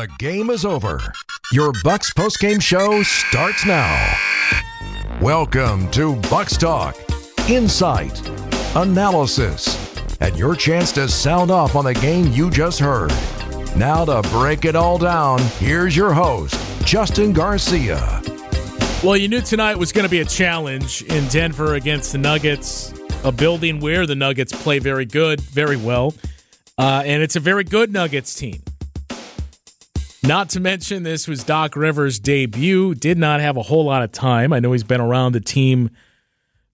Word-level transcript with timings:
The 0.00 0.08
game 0.18 0.48
is 0.48 0.64
over. 0.64 0.98
Your 1.52 1.74
Bucks 1.84 2.10
postgame 2.10 2.62
show 2.62 3.02
starts 3.02 3.66
now. 3.66 4.16
Welcome 5.20 5.90
to 5.90 6.16
Bucks 6.30 6.56
Talk, 6.56 6.96
insight, 7.50 8.26
analysis, 8.74 9.94
and 10.20 10.34
your 10.38 10.56
chance 10.56 10.90
to 10.92 11.06
sound 11.06 11.50
off 11.50 11.76
on 11.76 11.84
the 11.84 11.92
game 11.92 12.32
you 12.32 12.50
just 12.50 12.80
heard. 12.80 13.10
Now 13.76 14.06
to 14.06 14.26
break 14.30 14.64
it 14.64 14.74
all 14.74 14.96
down, 14.96 15.38
here's 15.58 15.94
your 15.94 16.14
host, 16.14 16.56
Justin 16.86 17.34
Garcia. 17.34 18.22
Well, 19.04 19.18
you 19.18 19.28
knew 19.28 19.42
tonight 19.42 19.76
was 19.76 19.92
going 19.92 20.06
to 20.06 20.10
be 20.10 20.20
a 20.20 20.24
challenge 20.24 21.02
in 21.02 21.28
Denver 21.28 21.74
against 21.74 22.12
the 22.12 22.18
Nuggets, 22.18 22.94
a 23.22 23.32
building 23.32 23.80
where 23.80 24.06
the 24.06 24.14
Nuggets 24.14 24.54
play 24.62 24.78
very 24.78 25.04
good, 25.04 25.42
very 25.42 25.76
well, 25.76 26.14
uh, 26.78 27.02
and 27.04 27.22
it's 27.22 27.36
a 27.36 27.40
very 27.40 27.64
good 27.64 27.92
Nuggets 27.92 28.34
team. 28.34 28.62
Not 30.22 30.50
to 30.50 30.60
mention, 30.60 31.02
this 31.02 31.26
was 31.26 31.44
Doc 31.44 31.74
Rivers' 31.76 32.18
debut. 32.18 32.94
Did 32.94 33.16
not 33.16 33.40
have 33.40 33.56
a 33.56 33.62
whole 33.62 33.86
lot 33.86 34.02
of 34.02 34.12
time. 34.12 34.52
I 34.52 34.60
know 34.60 34.72
he's 34.72 34.84
been 34.84 35.00
around 35.00 35.32
the 35.32 35.40
team 35.40 35.90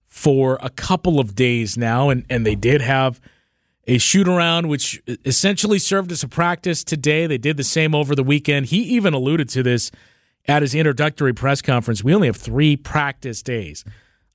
for 0.05 0.59
a 0.61 0.69
couple 0.69 1.19
of 1.19 1.33
days 1.33 1.77
now, 1.77 2.09
and, 2.09 2.25
and 2.29 2.45
they 2.45 2.55
did 2.55 2.81
have 2.81 3.21
a 3.87 3.97
shoot 3.99 4.27
around, 4.27 4.67
which 4.67 5.01
essentially 5.23 5.79
served 5.79 6.11
as 6.11 6.23
a 6.23 6.27
practice 6.27 6.83
today. 6.83 7.25
They 7.25 7.37
did 7.37 7.55
the 7.55 7.63
same 7.63 7.95
over 7.95 8.15
the 8.15 8.23
weekend. 8.23 8.65
He 8.65 8.79
even 8.79 9.13
alluded 9.13 9.47
to 9.49 9.63
this 9.63 9.91
at 10.45 10.61
his 10.61 10.75
introductory 10.75 11.33
press 11.33 11.61
conference. 11.61 12.03
We 12.03 12.13
only 12.13 12.27
have 12.27 12.37
three 12.37 12.75
practice 12.75 13.41
days 13.41 13.85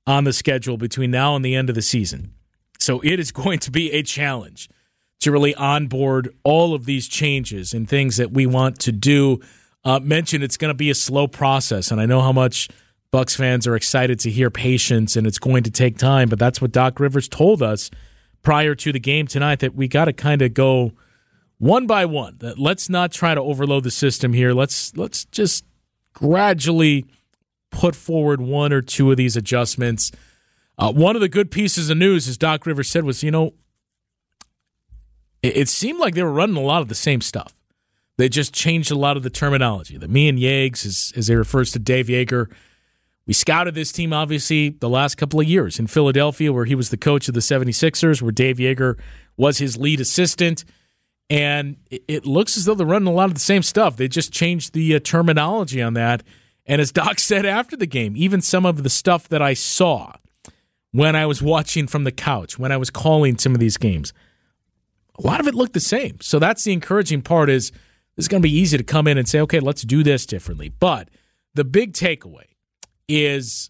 on 0.07 0.23
the 0.23 0.33
schedule 0.33 0.77
between 0.77 1.11
now 1.11 1.35
and 1.35 1.45
the 1.45 1.53
end 1.53 1.69
of 1.69 1.75
the 1.75 1.81
season. 1.83 2.33
So 2.79 2.99
it 3.01 3.19
is 3.19 3.31
going 3.31 3.59
to 3.59 3.71
be 3.71 3.91
a 3.91 4.01
challenge 4.01 4.69
to 5.23 5.31
really 5.31 5.55
onboard 5.55 6.29
all 6.43 6.73
of 6.73 6.85
these 6.85 7.07
changes 7.07 7.73
and 7.73 7.87
things 7.87 8.17
that 8.17 8.31
we 8.31 8.45
want 8.45 8.79
to 8.79 8.91
do. 8.91 9.39
Uh, 9.85 9.99
mentioned 9.99 10.43
it's 10.43 10.55
going 10.57 10.69
to 10.69 10.77
be 10.77 10.89
a 10.89 10.95
slow 10.95 11.27
process, 11.27 11.91
and 11.91 11.99
I 11.99 12.05
know 12.05 12.21
how 12.21 12.31
much 12.31 12.69
Bucks 13.11 13.35
fans 13.35 13.67
are 13.67 13.75
excited 13.75 14.19
to 14.21 14.31
hear 14.31 14.49
patience, 14.49 15.15
and 15.15 15.27
it's 15.27 15.37
going 15.37 15.63
to 15.63 15.71
take 15.71 15.97
time. 15.97 16.29
But 16.29 16.39
that's 16.39 16.61
what 16.61 16.71
Doc 16.71 16.99
Rivers 16.99 17.27
told 17.27 17.61
us 17.61 17.91
prior 18.41 18.75
to 18.75 18.91
the 18.91 18.99
game 18.99 19.27
tonight 19.27 19.59
that 19.59 19.75
we 19.75 19.87
got 19.87 20.05
to 20.05 20.13
kind 20.13 20.41
of 20.41 20.53
go 20.53 20.93
one 21.57 21.85
by 21.85 22.05
one. 22.05 22.37
That 22.39 22.57
let's 22.57 22.89
not 22.89 23.11
try 23.11 23.35
to 23.35 23.41
overload 23.41 23.83
the 23.83 23.91
system 23.91 24.33
here. 24.33 24.53
Let's 24.53 24.95
let's 24.97 25.25
just 25.25 25.63
gradually 26.13 27.05
put 27.71 27.95
forward 27.95 28.41
one 28.41 28.73
or 28.73 28.81
two 28.81 29.11
of 29.11 29.17
these 29.17 29.35
adjustments. 29.35 30.11
Uh, 30.77 30.91
one 30.91 31.15
of 31.15 31.21
the 31.21 31.29
good 31.29 31.51
pieces 31.51 31.89
of 31.89 31.97
news, 31.97 32.27
as 32.27 32.37
Doc 32.37 32.65
Rivers 32.65 32.89
said, 32.89 33.03
was 33.03 33.21
you 33.21 33.31
know 33.31 33.53
it, 35.43 35.57
it 35.57 35.69
seemed 35.69 35.99
like 35.99 36.15
they 36.15 36.23
were 36.23 36.31
running 36.31 36.55
a 36.55 36.61
lot 36.61 36.81
of 36.81 36.87
the 36.87 36.95
same 36.95 37.21
stuff. 37.21 37.53
They 38.17 38.29
just 38.29 38.53
changed 38.53 38.91
a 38.91 38.95
lot 38.95 39.17
of 39.17 39.23
the 39.23 39.29
terminology. 39.29 39.97
The 39.97 40.07
me 40.07 40.29
and 40.29 40.39
Yags, 40.39 40.85
as, 40.85 41.13
as 41.15 41.27
they 41.27 41.35
refers 41.35 41.71
to 41.71 41.79
Dave 41.79 42.07
Joerger, 42.07 42.51
we 43.25 43.33
scouted 43.33 43.73
this 43.73 43.91
team, 43.91 44.11
obviously, 44.11 44.69
the 44.69 44.89
last 44.89 45.15
couple 45.15 45.39
of 45.39 45.47
years 45.47 45.79
in 45.79 45.87
Philadelphia, 45.87 46.51
where 46.51 46.65
he 46.65 46.75
was 46.75 46.89
the 46.89 46.97
coach 46.97 47.27
of 47.27 47.33
the 47.33 47.39
76ers, 47.39 48.21
where 48.21 48.31
Dave 48.31 48.57
Joerger 48.57 48.99
was 49.37 49.59
his 49.59 49.77
lead 49.77 49.99
assistant. 49.99 50.65
And 51.29 51.77
it, 51.89 52.25
looks 52.25 52.57
as 52.57 52.65
though 52.65 52.75
they're 52.75 52.85
running 52.85 53.07
a 53.07 53.13
lot 53.13 53.29
of 53.29 53.33
the 53.33 53.39
same 53.39 53.63
stuff. 53.63 53.95
They 53.95 54.07
just 54.07 54.33
changed 54.33 54.73
the 54.73 54.95
uh, 54.95 54.99
terminology 54.99 55.81
on 55.81 55.93
that. 55.93 56.21
And 56.65 56.81
as 56.81 56.91
Doc 56.91 57.17
said 57.19 57.45
after 57.45 57.77
the 57.77 57.85
game, 57.85 58.13
even 58.15 58.41
some 58.41 58.65
of 58.65 58.83
the 58.83 58.89
stuff 58.89 59.29
that 59.29 59.41
I 59.41 59.53
saw 59.53 60.13
when 60.91 61.15
I 61.15 61.25
was 61.25 61.41
watching 61.41 61.87
from 61.87 62.03
the 62.03 62.11
couch, 62.11 62.59
when 62.59 62.71
I 62.71 62.77
was 62.77 62.91
calling 62.91 63.37
some 63.37 63.55
of 63.55 63.59
these 63.59 63.77
games, 63.77 64.13
a 65.17 65.21
lot 65.21 65.39
of 65.39 65.47
it 65.47 65.55
looked 65.55 65.73
the 65.73 65.79
same. 65.79 66.19
So 66.21 66.39
that's 66.39 66.63
the 66.63 66.73
encouraging 66.73 67.21
part 67.21 67.49
is 67.49 67.71
it's 68.17 68.27
going 68.27 68.41
to 68.41 68.47
be 68.47 68.55
easy 68.55 68.77
to 68.77 68.83
come 68.83 69.07
in 69.07 69.17
and 69.17 69.27
say, 69.27 69.39
okay, 69.41 69.59
let's 69.59 69.83
do 69.83 70.03
this 70.03 70.25
differently. 70.25 70.69
But 70.69 71.09
the 71.53 71.63
big 71.63 71.93
takeaway 71.93 72.45
is 73.07 73.69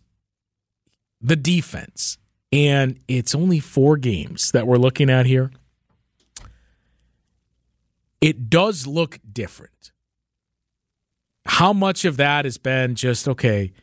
the 1.22 1.36
defense. 1.36 2.18
And 2.52 3.00
it's 3.08 3.34
only 3.34 3.60
four 3.60 3.98
games 3.98 4.52
that 4.52 4.68
we're 4.68 4.78
looking 4.78 5.10
at 5.10 5.26
here. 5.26 5.52
It 8.22 8.50
does 8.50 8.86
look 8.86 9.20
different. 9.32 9.92
How 11.46 11.74
much 11.74 12.06
of 12.06 12.18
that 12.18 12.46
has 12.46 12.58
been 12.58 12.96
just, 12.96 13.28
okay, 13.28 13.74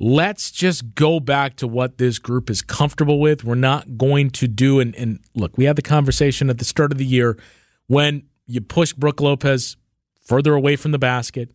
let's 0.00 0.50
just 0.50 0.94
go 0.94 1.20
back 1.20 1.56
to 1.56 1.68
what 1.68 1.98
this 1.98 2.18
group 2.18 2.48
is 2.48 2.62
comfortable 2.62 3.20
with. 3.20 3.44
We're 3.44 3.54
not 3.54 3.98
going 3.98 4.30
to 4.30 4.48
do 4.48 4.80
and, 4.80 4.94
and 4.96 5.20
look, 5.34 5.56
we 5.58 5.66
had 5.66 5.76
the 5.76 5.82
conversation 5.82 6.48
at 6.48 6.58
the 6.58 6.64
start 6.64 6.90
of 6.90 6.98
the 6.98 7.04
year 7.04 7.38
when 7.86 8.24
you 8.46 8.62
push 8.62 8.94
Brook 8.94 9.20
Lopez 9.20 9.76
further 10.22 10.54
away 10.54 10.76
from 10.76 10.92
the 10.92 10.98
basket. 10.98 11.50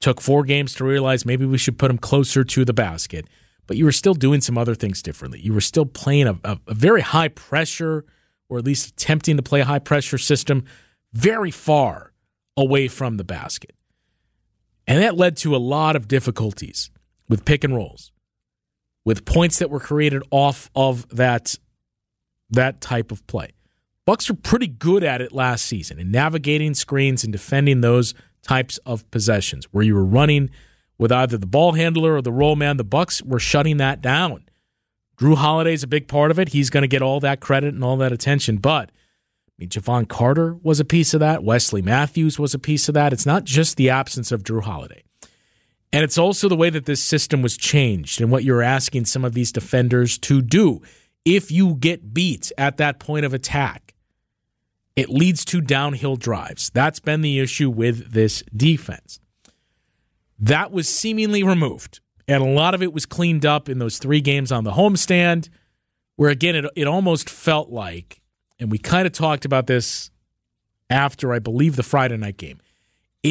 Took 0.00 0.20
four 0.20 0.44
games 0.44 0.74
to 0.74 0.84
realize 0.84 1.24
maybe 1.26 1.46
we 1.46 1.58
should 1.58 1.78
put 1.78 1.90
him 1.90 1.98
closer 1.98 2.44
to 2.44 2.64
the 2.64 2.72
basket. 2.72 3.26
But 3.66 3.76
you 3.76 3.84
were 3.84 3.92
still 3.92 4.14
doing 4.14 4.40
some 4.40 4.56
other 4.56 4.74
things 4.74 5.02
differently. 5.02 5.40
You 5.40 5.52
were 5.52 5.60
still 5.60 5.86
playing 5.86 6.28
a, 6.28 6.38
a, 6.44 6.58
a 6.68 6.74
very 6.74 7.00
high 7.00 7.28
pressure, 7.28 8.04
or 8.48 8.58
at 8.58 8.64
least 8.64 8.90
attempting 8.90 9.36
to 9.36 9.42
play 9.42 9.60
a 9.60 9.64
high 9.64 9.80
pressure 9.80 10.18
system, 10.18 10.64
very 11.12 11.50
far 11.50 12.12
away 12.56 12.88
from 12.88 13.16
the 13.16 13.24
basket. 13.24 13.74
And 14.86 15.02
that 15.02 15.16
led 15.16 15.36
to 15.38 15.56
a 15.56 15.58
lot 15.58 15.96
of 15.96 16.08
difficulties 16.08 16.90
with 17.28 17.44
pick 17.44 17.64
and 17.64 17.74
rolls, 17.74 18.12
with 19.04 19.24
points 19.24 19.58
that 19.58 19.70
were 19.70 19.80
created 19.80 20.22
off 20.30 20.70
of 20.74 21.08
that 21.08 21.56
that 22.50 22.80
type 22.80 23.10
of 23.10 23.26
play. 23.26 23.50
Bucks 24.04 24.28
were 24.28 24.36
pretty 24.36 24.68
good 24.68 25.02
at 25.02 25.20
it 25.20 25.32
last 25.32 25.66
season 25.66 25.98
in 25.98 26.12
navigating 26.12 26.74
screens 26.74 27.24
and 27.24 27.32
defending 27.32 27.80
those 27.80 28.14
types 28.42 28.78
of 28.86 29.10
possessions 29.10 29.66
where 29.72 29.84
you 29.84 29.94
were 29.94 30.04
running 30.04 30.48
with 30.96 31.10
either 31.10 31.36
the 31.36 31.46
ball 31.46 31.72
handler 31.72 32.14
or 32.14 32.22
the 32.22 32.32
roll 32.32 32.54
man. 32.54 32.76
The 32.76 32.84
Bucks 32.84 33.20
were 33.22 33.40
shutting 33.40 33.78
that 33.78 34.00
down. 34.00 34.44
Jrue 35.18 35.36
Holiday's 35.36 35.82
a 35.82 35.88
big 35.88 36.06
part 36.08 36.30
of 36.30 36.38
it. 36.38 36.50
He's 36.50 36.70
going 36.70 36.82
to 36.82 36.88
get 36.88 37.02
all 37.02 37.20
that 37.20 37.40
credit 37.40 37.74
and 37.74 37.82
all 37.82 37.96
that 37.96 38.12
attention. 38.12 38.58
But 38.58 38.90
I 39.48 39.52
mean, 39.58 39.70
Jevon 39.70 40.08
Carter 40.08 40.54
was 40.62 40.78
a 40.78 40.84
piece 40.84 41.14
of 41.14 41.20
that. 41.20 41.42
Wesley 41.42 41.82
Matthews 41.82 42.38
was 42.38 42.54
a 42.54 42.58
piece 42.58 42.88
of 42.88 42.94
that. 42.94 43.12
It's 43.12 43.26
not 43.26 43.44
just 43.44 43.76
the 43.76 43.90
absence 43.90 44.30
of 44.30 44.42
Jrue 44.44 44.62
Holiday. 44.62 45.02
And 45.92 46.04
it's 46.04 46.18
also 46.18 46.48
the 46.48 46.56
way 46.56 46.70
that 46.70 46.86
this 46.86 47.02
system 47.02 47.42
was 47.42 47.56
changed 47.56 48.20
and 48.20 48.30
what 48.30 48.44
you're 48.44 48.62
asking 48.62 49.06
some 49.06 49.24
of 49.24 49.32
these 49.32 49.52
defenders 49.52 50.18
to 50.18 50.42
do. 50.42 50.82
If 51.24 51.50
you 51.50 51.74
get 51.74 52.12
beat 52.12 52.52
at 52.58 52.76
that 52.76 52.98
point 52.98 53.24
of 53.24 53.32
attack, 53.32 53.94
it 54.94 55.10
leads 55.10 55.44
to 55.46 55.60
downhill 55.60 56.16
drives. 56.16 56.70
That's 56.70 57.00
been 57.00 57.20
the 57.20 57.38
issue 57.38 57.70
with 57.70 58.12
this 58.12 58.42
defense. 58.54 59.20
That 60.38 60.72
was 60.72 60.88
seemingly 60.88 61.42
removed. 61.42 62.00
And 62.28 62.42
a 62.42 62.46
lot 62.46 62.74
of 62.74 62.82
it 62.82 62.92
was 62.92 63.06
cleaned 63.06 63.46
up 63.46 63.68
in 63.68 63.78
those 63.78 63.98
three 63.98 64.20
games 64.20 64.50
on 64.50 64.64
the 64.64 64.72
homestand, 64.72 65.48
where 66.16 66.30
again, 66.30 66.56
it, 66.56 66.64
it 66.74 66.86
almost 66.86 67.30
felt 67.30 67.70
like, 67.70 68.20
and 68.58 68.70
we 68.70 68.78
kind 68.78 69.06
of 69.06 69.12
talked 69.12 69.44
about 69.44 69.66
this 69.66 70.10
after, 70.90 71.32
I 71.32 71.38
believe, 71.38 71.76
the 71.76 71.82
Friday 71.82 72.16
night 72.16 72.36
game 72.36 72.58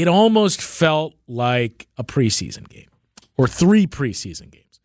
it 0.01 0.07
almost 0.07 0.61
felt 0.61 1.15
like 1.27 1.87
a 1.97 2.03
preseason 2.03 2.67
game 2.69 2.89
or 3.37 3.47
three 3.47 3.87
preseason 3.87 4.51
games. 4.51 4.79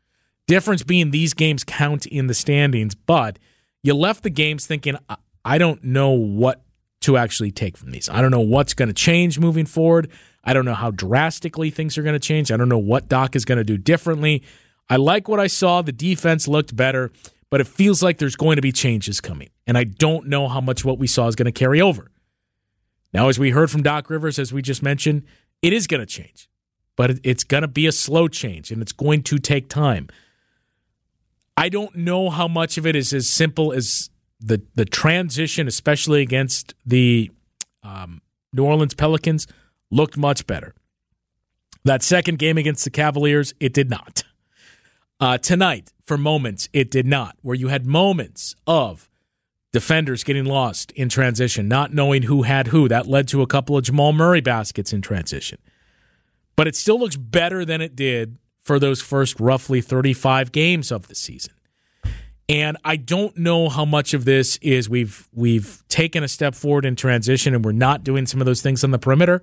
Difference 0.46 0.82
being 0.82 1.10
these 1.10 1.34
games 1.34 1.64
count 1.64 2.06
in 2.06 2.26
the 2.26 2.34
standings, 2.34 2.94
but 2.94 3.38
you 3.82 3.94
left 3.94 4.22
the 4.22 4.30
games 4.30 4.66
thinking, 4.66 4.96
I 5.44 5.58
don't 5.58 5.82
know 5.84 6.10
what 6.10 6.62
to 7.02 7.16
actually 7.16 7.50
take 7.50 7.76
from 7.76 7.92
these. 7.92 8.08
I 8.08 8.20
don't 8.20 8.30
know 8.30 8.40
what's 8.40 8.74
going 8.74 8.88
to 8.88 8.94
change 8.94 9.38
moving 9.38 9.66
forward. 9.66 10.10
I 10.44 10.52
don't 10.52 10.64
know 10.64 10.74
how 10.74 10.90
drastically 10.90 11.70
things 11.70 11.96
are 11.96 12.02
going 12.02 12.14
to 12.14 12.18
change. 12.18 12.50
I 12.52 12.56
don't 12.56 12.68
know 12.68 12.78
what 12.78 13.08
Doc 13.08 13.36
is 13.36 13.44
going 13.44 13.58
to 13.58 13.64
do 13.64 13.78
differently. 13.78 14.42
I 14.88 14.96
like 14.96 15.28
what 15.28 15.40
I 15.40 15.46
saw. 15.46 15.82
The 15.82 15.92
defense 15.92 16.48
looked 16.48 16.74
better, 16.74 17.12
but 17.48 17.60
it 17.60 17.66
feels 17.66 18.02
like 18.02 18.18
there's 18.18 18.36
going 18.36 18.56
to 18.56 18.62
be 18.62 18.72
changes 18.72 19.20
coming. 19.20 19.50
And 19.66 19.78
I 19.78 19.84
don't 19.84 20.26
know 20.26 20.48
how 20.48 20.60
much 20.60 20.84
what 20.84 20.98
we 20.98 21.06
saw 21.06 21.28
is 21.28 21.36
going 21.36 21.46
to 21.46 21.52
carry 21.52 21.80
over. 21.80 22.10
Now, 23.12 23.28
as 23.28 23.38
we 23.38 23.50
heard 23.50 23.70
from 23.70 23.82
Doc 23.82 24.08
Rivers, 24.08 24.38
as 24.38 24.52
we 24.52 24.62
just 24.62 24.82
mentioned, 24.82 25.24
it 25.62 25.72
is 25.72 25.86
going 25.86 26.00
to 26.00 26.06
change, 26.06 26.48
but 26.96 27.18
it's 27.22 27.44
going 27.44 27.62
to 27.62 27.68
be 27.68 27.86
a 27.86 27.92
slow 27.92 28.28
change 28.28 28.70
and 28.70 28.80
it's 28.80 28.92
going 28.92 29.22
to 29.24 29.38
take 29.38 29.68
time. 29.68 30.08
I 31.56 31.68
don't 31.68 31.94
know 31.96 32.30
how 32.30 32.48
much 32.48 32.78
of 32.78 32.86
it 32.86 32.96
is 32.96 33.12
as 33.12 33.28
simple 33.28 33.72
as 33.72 34.10
the 34.40 34.62
the 34.74 34.86
transition, 34.86 35.68
especially 35.68 36.22
against 36.22 36.74
the 36.86 37.30
um, 37.82 38.22
New 38.52 38.64
Orleans 38.64 38.94
Pelicans, 38.94 39.46
looked 39.90 40.16
much 40.16 40.46
better. 40.46 40.74
That 41.84 42.02
second 42.02 42.38
game 42.38 42.56
against 42.56 42.84
the 42.84 42.90
Cavaliers, 42.90 43.52
it 43.60 43.74
did 43.74 43.90
not. 43.90 44.22
Uh, 45.18 45.36
tonight, 45.36 45.92
for 46.02 46.16
moments, 46.16 46.70
it 46.72 46.90
did 46.90 47.06
not. 47.06 47.36
Where 47.42 47.54
you 47.54 47.68
had 47.68 47.86
moments 47.86 48.54
of 48.66 49.09
defenders 49.72 50.24
getting 50.24 50.44
lost 50.44 50.90
in 50.92 51.08
transition, 51.08 51.68
not 51.68 51.92
knowing 51.92 52.22
who 52.22 52.42
had 52.42 52.68
who. 52.68 52.88
That 52.88 53.06
led 53.06 53.28
to 53.28 53.42
a 53.42 53.46
couple 53.46 53.76
of 53.76 53.84
Jamal 53.84 54.12
Murray 54.12 54.40
baskets 54.40 54.92
in 54.92 55.02
transition. 55.02 55.58
But 56.56 56.68
it 56.68 56.76
still 56.76 56.98
looks 56.98 57.16
better 57.16 57.64
than 57.64 57.80
it 57.80 57.96
did 57.96 58.38
for 58.60 58.78
those 58.78 59.00
first 59.00 59.40
roughly 59.40 59.80
35 59.80 60.52
games 60.52 60.92
of 60.92 61.08
the 61.08 61.14
season. 61.14 61.54
And 62.48 62.76
I 62.84 62.96
don't 62.96 63.36
know 63.36 63.68
how 63.68 63.84
much 63.84 64.12
of 64.12 64.24
this 64.24 64.56
is 64.56 64.88
we've 64.88 65.28
we've 65.32 65.84
taken 65.88 66.24
a 66.24 66.28
step 66.28 66.56
forward 66.56 66.84
in 66.84 66.96
transition 66.96 67.54
and 67.54 67.64
we're 67.64 67.70
not 67.70 68.02
doing 68.02 68.26
some 68.26 68.40
of 68.40 68.44
those 68.44 68.60
things 68.60 68.82
on 68.82 68.90
the 68.90 68.98
perimeter. 68.98 69.40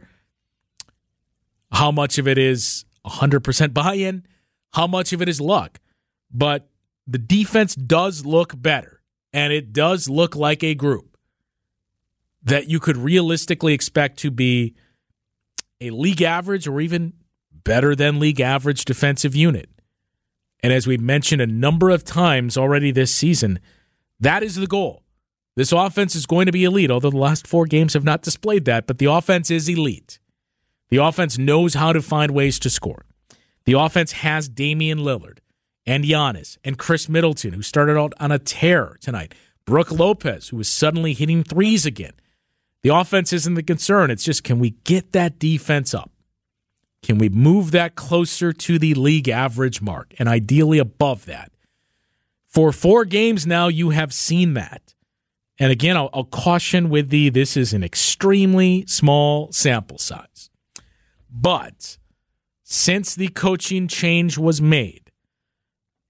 How 1.72 1.90
much 1.90 2.18
of 2.18 2.28
it 2.28 2.38
is 2.38 2.84
100% 3.06 3.74
buy 3.74 3.94
in? 3.94 4.26
How 4.74 4.88
much 4.88 5.14
of 5.14 5.22
it 5.22 5.30
is 5.30 5.40
luck? 5.40 5.80
But 6.32 6.68
the 7.08 7.18
defense 7.18 7.76
does 7.76 8.26
look 8.26 8.62
better, 8.62 8.97
and 9.34 9.54
it 9.54 9.74
does 9.74 10.10
look 10.10 10.36
like 10.36 10.64
a 10.64 10.76
group 10.76 11.18
that 12.44 12.70
you 12.70 12.80
could 12.80 12.98
realistically 12.98 13.74
expect 13.74 14.18
to 14.20 14.32
be 14.32 14.76
a 15.82 15.90
league 15.90 16.22
average 16.22 16.68
or 16.68 16.80
even 16.80 17.14
better 17.52 17.96
than 17.96 18.20
league 18.20 18.40
average 18.40 18.86
defensive 18.86 19.36
unit. 19.36 19.70
And 20.64 20.74
as 20.74 20.88
we've 20.88 21.02
mentioned 21.02 21.42
a 21.42 21.48
number 21.48 21.90
of 21.90 22.04
times 22.04 22.58
already 22.58 22.92
this 22.92 23.14
season, 23.14 23.60
that 24.20 24.44
is 24.44 24.56
the 24.56 24.68
goal. 24.68 25.04
This 25.56 25.72
offense 25.72 26.16
is 26.16 26.26
going 26.26 26.46
to 26.46 26.52
be 26.52 26.64
elite, 26.64 26.92
although 26.92 27.10
the 27.10 27.18
last 27.18 27.48
four 27.48 27.66
games 27.66 27.94
have 27.94 28.04
not 28.04 28.22
displayed 28.22 28.66
that, 28.66 28.88
but 28.88 29.00
the 29.00 29.06
offense 29.08 29.52
is 29.52 29.68
elite. 29.68 30.20
The 30.90 30.98
offense 30.98 31.38
knows 31.38 31.74
how 31.74 31.94
to 31.94 32.02
find 32.02 32.32
ways 32.32 32.60
to 32.60 32.70
score. 32.70 33.06
The 33.66 33.74
offense 33.74 34.14
has 34.14 34.48
Damian 34.48 35.00
Lillard 35.00 35.40
and 35.88 36.04
Giannis 36.04 36.58
and 36.64 36.78
Khris 36.78 37.08
Middleton, 37.08 37.54
who 37.54 37.64
started 37.64 37.98
out 37.98 38.14
on 38.20 38.32
a 38.32 38.38
tear 38.38 38.98
tonight. 39.02 39.34
Brook 39.66 39.92
Lopez, 39.92 40.50
who 40.50 40.60
is 40.60 40.70
suddenly 40.70 41.14
hitting 41.14 41.44
threes 41.44 41.86
again. 41.86 42.14
The 42.84 42.96
offense 42.96 43.34
isn't 43.34 43.56
the 43.56 43.64
concern. 43.64 44.12
It's 44.12 44.24
just 44.24 44.44
can 44.44 44.60
we 44.60 44.72
get 44.84 45.14
that 45.14 45.40
defense 45.40 45.94
up? 45.94 46.12
Can 47.02 47.18
we 47.18 47.30
move 47.30 47.72
that 47.72 47.96
closer 47.96 48.52
to 48.54 48.78
the 48.78 48.94
league 48.94 49.30
average 49.30 49.82
mark 49.82 50.14
and 50.20 50.28
ideally 50.28 50.78
above 50.78 51.26
that? 51.26 51.52
For 52.46 52.72
four 52.72 53.06
games 53.06 53.46
now, 53.46 53.68
you 53.68 53.92
have 53.92 54.14
seen 54.14 54.54
that. 54.56 54.94
And 55.60 55.72
again, 55.72 55.98
I'll, 55.98 56.10
I'll 56.14 56.24
caution 56.24 56.90
with 56.90 57.10
the 57.10 57.30
this 57.30 57.58
is 57.58 57.74
an 57.74 57.84
extremely 57.84 58.86
small 58.88 59.52
sample 59.52 59.98
size. 59.98 60.50
But 61.30 61.98
since 62.64 63.16
the 63.16 63.30
coaching 63.30 63.88
change 63.88 64.38
was 64.38 64.62
made, 64.62 65.07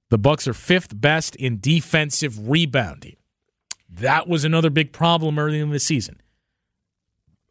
the 0.10 0.18
Bucks 0.18 0.48
are 0.48 0.54
fifth 0.54 1.00
best 1.00 1.36
in 1.36 1.60
defensive 1.60 2.50
rebounding. 2.50 3.18
That 3.90 4.28
was 4.28 4.44
another 4.44 4.70
big 4.70 4.92
problem 4.92 5.40
early 5.40 5.60
in 5.60 5.70
the 5.70 5.80
season. 5.80 6.22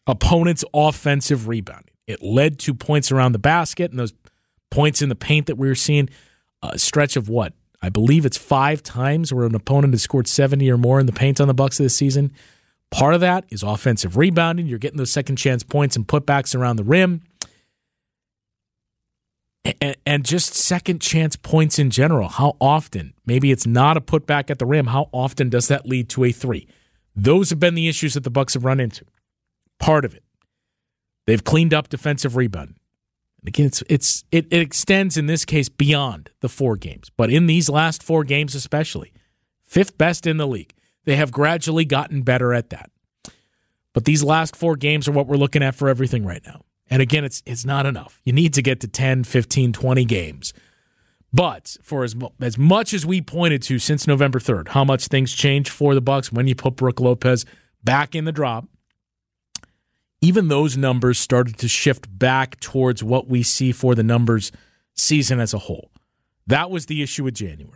Opponents' 0.06 0.64
offensive 0.72 1.48
rebounding. 1.48 1.94
It 2.06 2.22
led 2.22 2.58
to 2.60 2.74
points 2.74 3.10
around 3.10 3.32
the 3.32 3.38
basket 3.38 3.90
and 3.90 3.98
those 3.98 4.12
points 4.70 5.02
in 5.02 5.08
the 5.08 5.16
paint 5.16 5.46
that 5.46 5.56
we 5.56 5.68
were 5.68 5.74
seeing. 5.74 6.08
A 6.62 6.78
stretch 6.78 7.16
of 7.16 7.28
what? 7.28 7.52
I 7.82 7.88
believe 7.88 8.24
it's 8.24 8.38
five 8.38 8.82
times 8.82 9.32
where 9.32 9.46
an 9.46 9.54
opponent 9.54 9.92
has 9.92 10.02
scored 10.02 10.28
70 10.28 10.70
or 10.70 10.78
more 10.78 10.98
in 11.00 11.06
the 11.06 11.12
paint 11.12 11.40
on 11.40 11.48
the 11.48 11.54
Bucks 11.54 11.78
this 11.78 11.96
season. 11.96 12.32
Part 12.90 13.14
of 13.14 13.20
that 13.20 13.44
is 13.50 13.62
offensive 13.62 14.16
rebounding. 14.16 14.66
You're 14.66 14.78
getting 14.78 14.98
those 14.98 15.12
second 15.12 15.36
chance 15.36 15.62
points 15.62 15.96
and 15.96 16.06
putbacks 16.06 16.54
around 16.54 16.76
the 16.76 16.84
rim. 16.84 17.22
And, 19.80 19.96
and 20.06 20.24
just 20.24 20.54
second 20.54 21.00
chance 21.00 21.36
points 21.36 21.78
in 21.78 21.90
general. 21.90 22.28
How 22.28 22.56
often? 22.60 23.14
Maybe 23.24 23.50
it's 23.50 23.66
not 23.66 23.96
a 23.96 24.00
putback 24.00 24.50
at 24.50 24.58
the 24.58 24.66
rim. 24.66 24.86
How 24.86 25.08
often 25.12 25.48
does 25.48 25.68
that 25.68 25.86
lead 25.86 26.08
to 26.10 26.24
a 26.24 26.32
three? 26.32 26.68
Those 27.14 27.50
have 27.50 27.58
been 27.58 27.74
the 27.74 27.88
issues 27.88 28.14
that 28.14 28.24
the 28.24 28.30
Bucks 28.30 28.54
have 28.54 28.64
run 28.64 28.80
into. 28.80 29.04
Part 29.78 30.04
of 30.04 30.14
it. 30.14 30.22
They've 31.26 31.42
cleaned 31.42 31.74
up 31.74 31.88
defensive 31.88 32.36
rebound. 32.36 32.76
And 33.40 33.48
again, 33.48 33.66
it's 33.66 33.82
it's 33.88 34.24
it, 34.30 34.46
it 34.50 34.60
extends 34.60 35.16
in 35.16 35.26
this 35.26 35.44
case 35.44 35.68
beyond 35.68 36.30
the 36.40 36.48
four 36.48 36.76
games, 36.76 37.10
but 37.16 37.30
in 37.30 37.46
these 37.46 37.68
last 37.68 38.02
four 38.02 38.24
games 38.24 38.54
especially, 38.54 39.12
fifth 39.62 39.98
best 39.98 40.26
in 40.26 40.36
the 40.36 40.46
league. 40.46 40.72
They 41.04 41.16
have 41.16 41.30
gradually 41.30 41.84
gotten 41.84 42.22
better 42.22 42.52
at 42.52 42.70
that. 42.70 42.90
But 43.92 44.04
these 44.04 44.22
last 44.22 44.56
four 44.56 44.76
games 44.76 45.08
are 45.08 45.12
what 45.12 45.26
we're 45.26 45.36
looking 45.36 45.62
at 45.62 45.74
for 45.74 45.88
everything 45.88 46.26
right 46.26 46.42
now. 46.44 46.62
And 46.88 47.02
again, 47.02 47.24
it's 47.24 47.42
it's 47.46 47.64
not 47.64 47.86
enough. 47.86 48.20
You 48.24 48.32
need 48.32 48.54
to 48.54 48.62
get 48.62 48.80
to 48.80 48.88
10, 48.88 49.24
15, 49.24 49.72
20 49.72 50.04
games. 50.04 50.52
But 51.32 51.76
for 51.82 52.04
as 52.04 52.14
as 52.40 52.56
much 52.56 52.94
as 52.94 53.04
we 53.04 53.20
pointed 53.20 53.62
to 53.62 53.78
since 53.78 54.06
November 54.06 54.38
3rd, 54.38 54.68
how 54.68 54.84
much 54.84 55.08
things 55.08 55.34
changed 55.34 55.70
for 55.70 55.94
the 55.94 56.00
Bucks 56.00 56.32
when 56.32 56.46
you 56.46 56.54
put 56.54 56.76
Brook 56.76 57.00
Lopez 57.00 57.44
back 57.82 58.14
in 58.14 58.24
the 58.24 58.32
drop, 58.32 58.66
even 60.20 60.48
those 60.48 60.76
numbers 60.76 61.18
started 61.18 61.58
to 61.58 61.68
shift 61.68 62.06
back 62.18 62.58
towards 62.60 63.02
what 63.02 63.28
we 63.28 63.42
see 63.42 63.72
for 63.72 63.94
the 63.94 64.02
numbers 64.02 64.52
season 64.94 65.40
as 65.40 65.52
a 65.52 65.58
whole. 65.58 65.90
That 66.46 66.70
was 66.70 66.86
the 66.86 67.02
issue 67.02 67.24
with 67.24 67.34
January. 67.34 67.74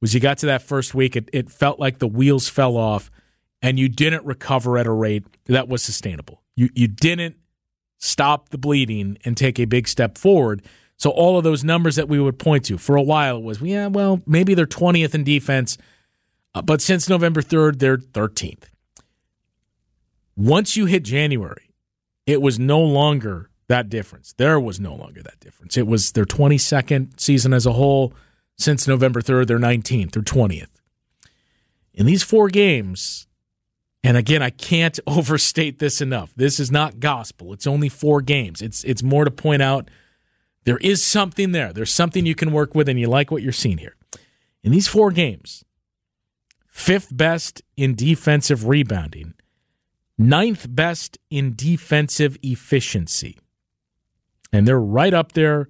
Was 0.00 0.14
you 0.14 0.20
got 0.20 0.38
to 0.38 0.46
that 0.46 0.62
first 0.62 0.94
week, 0.94 1.14
it, 1.14 1.28
it 1.32 1.50
felt 1.50 1.78
like 1.78 1.98
the 1.98 2.08
wheels 2.08 2.48
fell 2.48 2.76
off 2.76 3.10
and 3.62 3.78
you 3.78 3.88
didn't 3.88 4.24
recover 4.24 4.78
at 4.78 4.86
a 4.86 4.92
rate 4.92 5.24
that 5.46 5.68
was 5.68 5.82
sustainable. 5.82 6.42
You 6.56 6.70
you 6.74 6.88
didn't 6.88 7.36
stop 8.00 8.48
the 8.48 8.58
bleeding 8.58 9.16
and 9.24 9.36
take 9.36 9.60
a 9.60 9.66
big 9.66 9.86
step 9.86 10.18
forward. 10.18 10.62
So 10.96 11.10
all 11.10 11.38
of 11.38 11.44
those 11.44 11.62
numbers 11.62 11.96
that 11.96 12.08
we 12.08 12.18
would 12.18 12.38
point 12.38 12.64
to 12.66 12.76
for 12.76 12.96
a 12.96 13.02
while 13.02 13.36
it 13.36 13.42
was 13.42 13.62
yeah, 13.62 13.86
well, 13.86 14.20
maybe 14.26 14.54
they're 14.54 14.66
20th 14.66 15.14
in 15.14 15.22
defense, 15.22 15.78
uh, 16.54 16.62
but 16.62 16.82
since 16.82 17.08
November 17.08 17.40
3rd 17.40 17.78
they're 17.78 17.98
13th. 17.98 18.64
Once 20.36 20.76
you 20.76 20.86
hit 20.86 21.04
January, 21.04 21.70
it 22.26 22.42
was 22.42 22.58
no 22.58 22.80
longer 22.80 23.50
that 23.68 23.88
difference. 23.88 24.32
There 24.36 24.58
was 24.58 24.80
no 24.80 24.94
longer 24.94 25.22
that 25.22 25.38
difference. 25.40 25.76
It 25.76 25.86
was 25.86 26.12
their 26.12 26.24
22nd 26.24 27.20
season 27.20 27.52
as 27.52 27.66
a 27.66 27.72
whole. 27.72 28.12
Since 28.58 28.86
November 28.86 29.22
3rd, 29.22 29.46
they're 29.46 29.58
19th 29.58 30.16
or 30.16 30.22
20th. 30.22 30.68
In 31.94 32.04
these 32.04 32.22
four 32.22 32.48
games, 32.48 33.26
and 34.02 34.16
again, 34.16 34.42
I 34.42 34.50
can't 34.50 34.98
overstate 35.06 35.78
this 35.78 36.00
enough. 36.00 36.32
This 36.34 36.60
is 36.60 36.70
not 36.70 37.00
gospel. 37.00 37.52
It's 37.52 37.66
only 37.66 37.88
four 37.88 38.20
games. 38.20 38.62
It's 38.62 38.84
it's 38.84 39.02
more 39.02 39.24
to 39.24 39.30
point 39.30 39.62
out 39.62 39.90
there 40.64 40.78
is 40.78 41.02
something 41.02 41.52
there. 41.52 41.72
There's 41.72 41.92
something 41.92 42.26
you 42.26 42.34
can 42.34 42.52
work 42.52 42.74
with, 42.74 42.88
and 42.88 43.00
you 43.00 43.08
like 43.08 43.30
what 43.30 43.42
you're 43.42 43.52
seeing 43.52 43.78
here. 43.78 43.96
In 44.62 44.72
these 44.72 44.88
four 44.88 45.10
games, 45.10 45.64
fifth 46.68 47.16
best 47.16 47.62
in 47.76 47.94
defensive 47.94 48.66
rebounding, 48.66 49.34
ninth 50.18 50.66
best 50.68 51.18
in 51.30 51.54
defensive 51.54 52.36
efficiency. 52.42 53.38
And 54.52 54.66
they're 54.66 54.80
right 54.80 55.14
up 55.14 55.32
there 55.32 55.68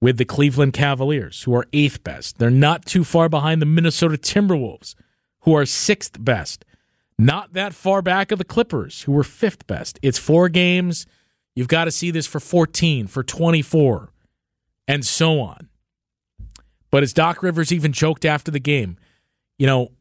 with 0.00 0.18
the 0.18 0.24
Cleveland 0.24 0.74
Cavaliers, 0.74 1.44
who 1.44 1.54
are 1.54 1.66
eighth 1.72 2.04
best. 2.04 2.38
They're 2.38 2.50
not 2.50 2.84
too 2.84 3.04
far 3.04 3.28
behind 3.28 3.62
the 3.62 3.66
Minnesota 3.66 4.18
Timberwolves, 4.18 4.94
who 5.40 5.54
are 5.54 5.64
sixth 5.64 6.22
best. 6.22 6.65
Not 7.18 7.54
that 7.54 7.72
far 7.72 8.02
back 8.02 8.30
of 8.30 8.38
the 8.38 8.44
Clippers, 8.44 9.02
who 9.02 9.12
were 9.12 9.24
fifth 9.24 9.66
best. 9.66 9.98
It's 10.02 10.18
four 10.18 10.48
games. 10.48 11.06
You've 11.54 11.68
got 11.68 11.86
to 11.86 11.90
see 11.90 12.10
this 12.10 12.26
for 12.26 12.40
14, 12.40 13.06
for 13.06 13.22
24, 13.22 14.12
and 14.86 15.04
so 15.04 15.40
on. 15.40 15.68
But 16.90 17.02
as 17.02 17.12
Doc 17.12 17.42
Rivers 17.42 17.72
even 17.72 17.92
joked 17.92 18.24
after 18.24 18.50
the 18.50 18.60
game, 18.60 18.96
you 19.58 19.66
know, 19.66 19.92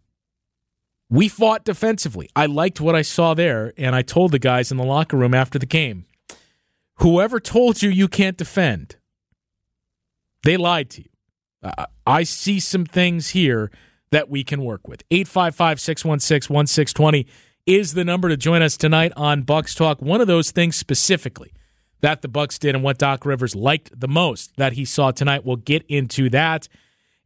we 1.10 1.29
fought 1.29 1.63
defensively. 1.63 2.29
I 2.36 2.48
liked 2.48 2.81
what 2.81 2.95
I 2.95 3.01
saw 3.01 3.34
there, 3.34 3.74
and 3.77 3.95
I 3.95 4.01
told 4.01 4.31
the 4.31 4.39
guys 4.39 4.72
in 4.72 4.77
the 4.77 4.84
locker 4.84 5.15
room 5.15 5.34
after 5.34 5.57
the 5.57 5.65
game 5.65 6.05
whoever 6.98 7.39
told 7.39 7.81
you 7.81 7.89
you 7.89 8.07
can't 8.07 8.38
defend, 8.38 8.95
they 10.43 10.57
lied 10.57 10.89
to 10.91 11.03
you. 11.03 11.10
I 12.05 12.24
see 12.24 12.60
some 12.60 12.86
things 12.86 13.29
here 13.29 13.72
that 14.15 14.29
we 14.29 14.45
can 14.45 14.63
work 14.63 14.88
with. 14.88 15.03
855 15.12 15.77
616 15.77 16.53
1620 16.53 17.27
is 17.65 17.95
the 17.95 18.05
number 18.05 18.29
to 18.29 18.38
join 18.38 18.62
us 18.62 18.77
tonight 18.77 19.12
on 19.17 19.41
Bucks 19.41 19.75
Talk. 19.75 20.01
One 20.01 20.22
of 20.22 20.27
those 20.27 20.51
things 20.51 20.77
specifically 20.77 21.51
that 22.00 22.22
the 22.22 22.29
Bucks 22.29 22.57
did 22.57 22.75
and 22.75 22.84
what 22.84 22.98
Doc 22.98 23.25
Rivers 23.25 23.57
liked 23.57 24.00
the 24.00 24.07
most 24.07 24.55
that 24.55 24.72
he 24.72 24.86
saw 24.86 25.12
tonight. 25.12 25.43
We'll 25.43 25.57
get 25.57 25.84
into 25.89 26.29
that 26.29 26.69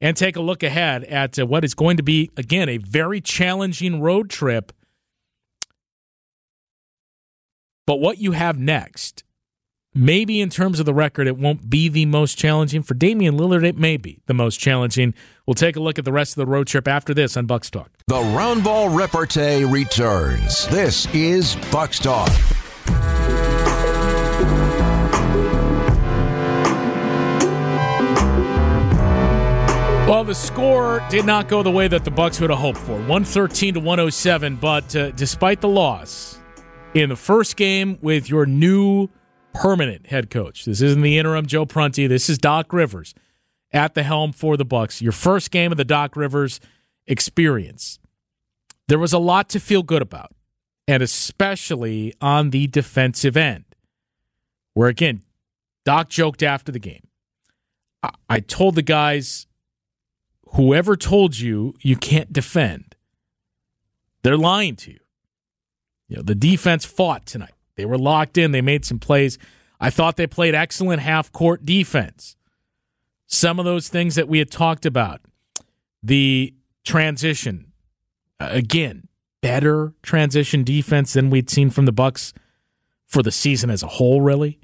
and 0.02 0.18
take 0.18 0.36
a 0.36 0.42
look 0.42 0.64
ahead 0.64 1.04
at 1.04 1.38
uh, 1.38 1.46
what 1.46 1.64
is 1.64 1.76
going 1.76 1.98
to 1.98 2.04
be, 2.04 2.32
again, 2.36 2.68
a 2.68 2.78
very 2.78 3.22
challenging 3.22 4.02
road 4.02 4.32
trip. 4.32 4.72
But 7.86 8.00
what 8.00 8.18
you 8.18 8.32
have 8.32 8.58
next, 8.58 9.24
maybe 10.00 10.40
in 10.40 10.50
terms 10.50 10.80
of 10.80 10.86
the 10.86 10.94
record, 10.94 11.28
it 11.28 11.38
won't 11.38 11.70
be 11.70 11.90
the 11.90 12.06
most 12.06 12.38
challenging. 12.38 12.82
For 12.82 12.94
Damian 12.94 13.38
Lillard, 13.38 13.66
it 13.66 13.78
may 13.78 13.98
be 13.98 14.22
the 14.28 14.34
most 14.34 14.58
challenging. 14.58 15.14
We'll 15.46 15.56
take 15.56 15.76
a 15.76 15.82
look 15.82 16.00
at 16.00 16.06
the 16.06 16.14
rest 16.14 16.32
of 16.32 16.38
the 16.38 16.46
road 16.46 16.68
trip 16.68 16.88
after 16.88 17.14
this 17.14 17.36
on 17.36 17.46
Bucks 17.46 17.70
Talk. 17.70 17.92
The 18.08 18.16
Roundball 18.16 18.96
Repartee 18.98 19.66
returns. 19.66 20.68
This 20.68 21.14
is 21.14 21.58
Bucks 21.72 22.00
Talk. 22.00 22.30
Well, 30.08 30.24
the 30.24 30.34
score 30.34 31.06
did 31.10 31.26
not 31.26 31.48
go 31.48 31.62
the 31.62 31.70
way 31.70 31.88
that 31.88 32.04
the 32.04 32.10
Bucks 32.10 32.40
would 32.40 32.50
have 32.50 32.60
hoped 32.60 32.80
for. 32.80 32.94
113 32.94 33.76
to 33.76 33.80
107, 33.80 34.56
but 34.56 34.96
uh, 34.96 35.12
despite 35.12 35.62
the 35.62 35.68
loss 35.68 36.40
in 36.96 37.10
the 37.10 37.16
first 37.16 37.58
game 37.58 38.00
with 38.02 38.28
your 38.28 38.48
new 38.48 39.10
permanent 39.54 40.08
head 40.08 40.30
coach. 40.30 40.66
This 40.66 40.82
isn't 40.82 41.02
the 41.02 41.18
interim 41.18 41.46
Joe 41.46 41.66
Prunty. 41.66 42.08
This 42.08 42.30
is 42.30 42.38
Doc 42.38 42.72
Rivers 42.74 43.14
at 43.72 43.94
the 43.94 44.04
helm 44.04 44.32
for 44.32 44.58
the 44.58 44.66
Bucks. 44.66 45.02
Your 45.02 45.12
first 45.12 45.52
game 45.52 45.72
of 45.72 45.78
the 45.78 45.86
Doc 45.86 46.16
Rivers 46.16 46.60
experience. 47.08 48.00
There 48.88 49.00
was 49.00 49.14
a 49.14 49.20
lot 49.20 49.50
to 49.50 49.60
feel 49.60 49.84
good 49.84 50.02
about, 50.02 50.34
and 50.88 51.04
especially 51.04 52.14
on 52.22 52.50
the 52.50 52.68
defensive 52.68 53.38
end, 53.38 53.66
where 54.74 54.90
again, 54.90 55.24
Doc 55.86 56.10
joked 56.10 56.42
after 56.42 56.72
the 56.72 56.80
game. 56.80 57.08
I, 58.02 58.10
I 58.30 58.40
told 58.40 58.76
the 58.76 58.82
guys, 58.82 59.48
whoever 60.56 60.96
told 60.96 61.38
you 61.38 61.76
you 61.82 61.96
can't 61.96 62.34
defend, 62.34 62.96
they're 64.24 64.38
lying 64.38 64.76
to 64.78 64.92
you. 64.92 65.00
You 66.08 66.18
know, 66.18 66.24
the 66.24 66.36
defense 66.36 66.86
fought 66.86 67.26
tonight. 67.26 67.54
They 67.80 67.86
were 67.86 67.98
locked 67.98 68.38
in. 68.38 68.52
They 68.52 68.60
made 68.60 68.84
some 68.84 69.00
plays. 69.00 69.38
I 69.80 69.90
thought 69.90 70.18
they 70.18 70.28
played 70.28 70.54
excellent 70.54 71.02
half 71.02 71.32
court 71.32 71.66
defense. 71.66 72.36
Some 73.26 73.58
of 73.58 73.64
those 73.64 73.88
things 73.88 74.16
that 74.16 74.28
we 74.28 74.40
had 74.40 74.52
talked 74.52 74.86
about, 74.86 75.22
the 76.04 76.54
transition, 76.84 77.72
uh, 78.38 78.50
again, 78.52 79.08
better 79.40 79.94
transition 80.04 80.66
defense 80.66 81.14
than 81.14 81.30
we'd 81.30 81.50
seen 81.50 81.70
from 81.70 81.86
the 81.86 81.94
Bucks 81.94 82.34
for 83.08 83.24
the 83.24 83.32
season 83.32 83.70
as 83.70 83.82
a 83.82 83.88
whole, 83.88 84.20
really. 84.20 84.60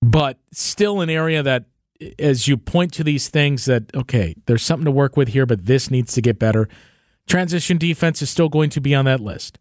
But 0.00 0.38
still 0.52 1.00
an 1.00 1.10
area 1.10 1.42
that 1.42 1.64
as 2.20 2.46
you 2.46 2.56
point 2.56 2.92
to 2.92 3.02
these 3.02 3.26
things 3.26 3.64
that 3.64 3.92
okay, 3.96 4.36
there's 4.46 4.62
something 4.62 4.84
to 4.84 4.92
work 4.92 5.16
with 5.16 5.30
here, 5.30 5.44
but 5.44 5.66
this 5.66 5.90
needs 5.90 6.12
to 6.14 6.22
get 6.22 6.38
better. 6.38 6.68
Transition 7.28 7.78
defense 7.78 8.22
is 8.22 8.30
still 8.30 8.48
going 8.48 8.70
to 8.70 8.80
be 8.80 8.94
on 8.94 9.04
that 9.04 9.20
list. 9.20 9.58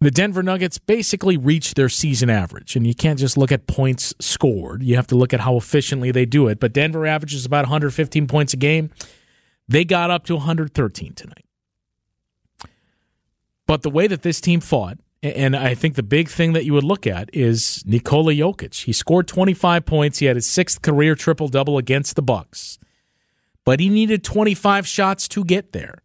The 0.00 0.10
Denver 0.12 0.44
Nuggets 0.44 0.78
basically 0.78 1.36
reached 1.36 1.74
their 1.74 1.88
season 1.88 2.30
average, 2.30 2.76
and 2.76 2.86
you 2.86 2.94
can't 2.94 3.18
just 3.18 3.36
look 3.36 3.50
at 3.50 3.66
points 3.66 4.14
scored. 4.20 4.82
You 4.82 4.94
have 4.94 5.08
to 5.08 5.16
look 5.16 5.34
at 5.34 5.40
how 5.40 5.56
efficiently 5.56 6.12
they 6.12 6.24
do 6.24 6.46
it. 6.46 6.60
But 6.60 6.72
Denver 6.72 7.04
averages 7.04 7.44
about 7.44 7.64
115 7.64 8.28
points 8.28 8.54
a 8.54 8.56
game. 8.56 8.90
They 9.66 9.84
got 9.84 10.10
up 10.10 10.24
to 10.26 10.36
113 10.36 11.14
tonight. 11.14 11.44
But 13.66 13.82
the 13.82 13.90
way 13.90 14.06
that 14.06 14.22
this 14.22 14.40
team 14.40 14.60
fought, 14.60 14.98
and 15.22 15.56
I 15.56 15.74
think 15.74 15.96
the 15.96 16.04
big 16.04 16.28
thing 16.28 16.52
that 16.52 16.64
you 16.64 16.72
would 16.74 16.84
look 16.84 17.06
at 17.06 17.28
is 17.34 17.82
Nikola 17.84 18.32
Jokic. 18.32 18.84
He 18.84 18.92
scored 18.92 19.26
25 19.26 19.84
points. 19.84 20.20
He 20.20 20.26
had 20.26 20.36
his 20.36 20.46
sixth 20.46 20.80
career 20.80 21.16
triple 21.16 21.48
double 21.48 21.76
against 21.76 22.14
the 22.14 22.22
Bucks, 22.22 22.78
but 23.68 23.80
he 23.80 23.90
needed 23.90 24.24
25 24.24 24.86
shots 24.86 25.28
to 25.28 25.44
get 25.44 25.72
there. 25.72 25.98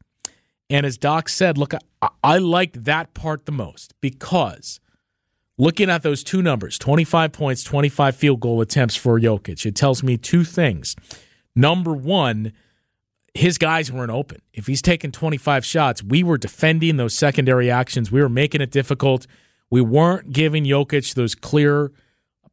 And 0.70 0.86
as 0.86 0.98
Doc 0.98 1.29
said, 1.29 1.58
look, 1.58 1.74
I, 2.01 2.10
I 2.22 2.38
liked 2.38 2.84
that 2.84 3.13
part 3.13 3.46
the 3.46 3.53
most 3.53 3.93
because 4.01 4.82
looking 5.58 5.89
at 5.89 6.03
those 6.03 6.25
two 6.25 6.41
numbers 6.41 6.77
25 6.77 7.32
points, 7.32 7.63
25 7.63 8.17
field 8.17 8.41
goal 8.41 8.60
attempts 8.60 8.98
for 8.98 9.17
Jokic, 9.17 9.65
it 9.65 9.77
tells 9.77 10.03
me 10.03 10.17
two 10.17 10.43
things. 10.43 10.98
Number 11.55 11.93
one, 11.93 12.51
his 13.34 13.58
guys 13.58 13.89
weren't 13.89 14.12
open. 14.12 14.41
If 14.53 14.67
he's 14.67 14.82
taking 14.82 15.13
25 15.13 15.63
shots, 15.63 16.03
we 16.03 16.22
were 16.22 16.38
defending 16.38 16.98
those 16.98 17.15
secondary 17.15 17.72
actions. 17.72 18.12
We 18.12 18.22
were 18.22 18.27
making 18.27 18.60
it 18.60 18.72
difficult. 18.72 19.25
We 19.70 19.79
weren't 19.79 20.34
giving 20.34 20.65
Jokic 20.65 21.13
those 21.13 21.34
clear 21.34 21.93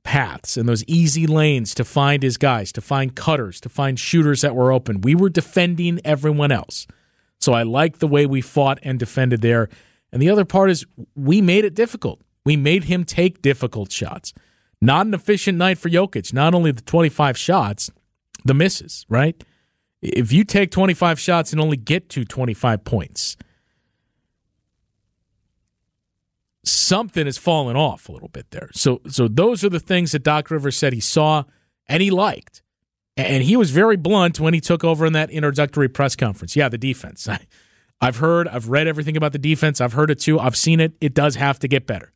paths 0.03 0.57
and 0.57 0.69
those 0.69 0.85
easy 0.85 1.27
lanes 1.27 1.75
to 1.75 1.85
find 1.85 2.23
his 2.23 2.37
guys, 2.37 2.73
to 2.73 2.81
find 2.81 3.15
cutters, 3.15 3.61
to 3.61 3.69
find 3.69 3.99
shooters 3.99 4.41
that 4.41 4.55
were 4.55 4.73
open. 4.73 5.01
We 5.01 5.15
were 5.15 5.31
defending 5.31 6.01
everyone 6.05 6.53
else. 6.53 6.87
So 7.39 7.53
I 7.53 7.63
like 7.63 7.99
the 7.99 8.09
way 8.09 8.27
we 8.27 8.41
fought 8.41 8.79
and 8.83 8.99
defended 8.99 9.41
there. 9.41 9.69
And 10.13 10.21
the 10.21 10.31
other 10.31 10.45
part 10.45 10.71
is 10.71 10.87
we 11.15 11.41
made 11.41 11.65
it 11.65 11.75
difficult. 11.75 12.21
We 12.45 12.57
made 12.57 12.85
him 12.85 13.05
take 13.05 13.43
difficult 13.43 13.93
shots. 13.93 14.33
Not 14.81 15.07
an 15.07 15.15
efficient 15.15 15.59
night 15.59 15.79
for 15.79 15.89
Jokic. 15.89 16.33
Not 16.33 16.55
only 16.55 16.73
the 16.73 16.83
25 16.83 17.37
shots, 17.37 17.91
the 18.45 18.55
misses, 18.55 19.05
right? 19.09 19.43
If 20.03 20.33
you 20.33 20.45
take 20.45 20.71
25 20.71 21.21
shots 21.21 21.53
and 21.53 21.61
only 21.61 21.77
get 21.77 22.09
to 22.11 22.25
25 22.25 22.85
points, 22.85 23.37
something 26.65 27.27
has 27.27 27.39
fallen 27.39 27.77
off 27.77 28.09
a 28.09 28.13
little 28.13 28.29
bit 28.29 28.51
there. 28.51 28.71
So 28.73 29.01
so 29.09 29.29
those 29.29 29.65
are 29.65 29.71
the 29.71 29.81
things 29.81 30.13
that 30.13 30.23
Doc 30.23 30.51
Rivers 30.51 30.77
said 30.77 30.93
he 30.93 31.01
saw 31.01 31.45
and 31.89 32.03
he 32.03 32.11
liked. 32.11 32.63
And 33.17 33.43
he 33.43 33.57
was 33.57 33.71
very 33.71 33.97
blunt 33.97 34.41
when 34.41 34.55
he 34.55 34.61
took 34.61 34.85
over 34.85 35.05
in 35.05 35.13
that 35.13 35.31
introductory 35.31 35.89
press 35.89 36.17
conference. 36.17 36.57
Yeah, 36.57 36.69
the 36.69 36.79
defense. 36.79 37.29
I, 37.29 37.47
I've 38.01 38.17
heard, 38.17 38.49
I've 38.49 38.69
read 38.69 38.87
everything 38.87 39.17
about 39.17 39.33
the 39.33 39.39
defense. 39.39 39.81
I've 39.81 39.93
heard 39.93 40.11
it 40.11 40.21
too. 40.21 40.39
I've 40.39 40.57
seen 40.57 40.81
it. 40.81 40.95
It 41.01 41.13
does 41.13 41.35
have 41.35 41.59
to 41.59 41.69
get 41.69 41.87
better. 41.87 42.13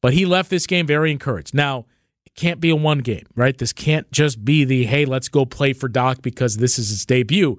But 0.00 0.14
he 0.14 0.26
left 0.26 0.50
this 0.50 0.66
game 0.66 0.86
very 0.86 1.12
encouraged. 1.12 1.54
Now, 1.54 1.86
it 2.24 2.34
can't 2.34 2.60
be 2.60 2.70
a 2.70 2.76
one 2.76 2.98
game, 2.98 3.26
right? 3.34 3.56
This 3.56 3.72
can't 3.72 4.10
just 4.10 4.44
be 4.44 4.64
the 4.64 4.84
hey, 4.86 5.04
let's 5.04 5.28
go 5.28 5.46
play 5.46 5.72
for 5.72 5.88
Doc 5.88 6.22
because 6.22 6.56
this 6.56 6.78
is 6.78 6.88
his 6.88 7.06
debut. 7.06 7.58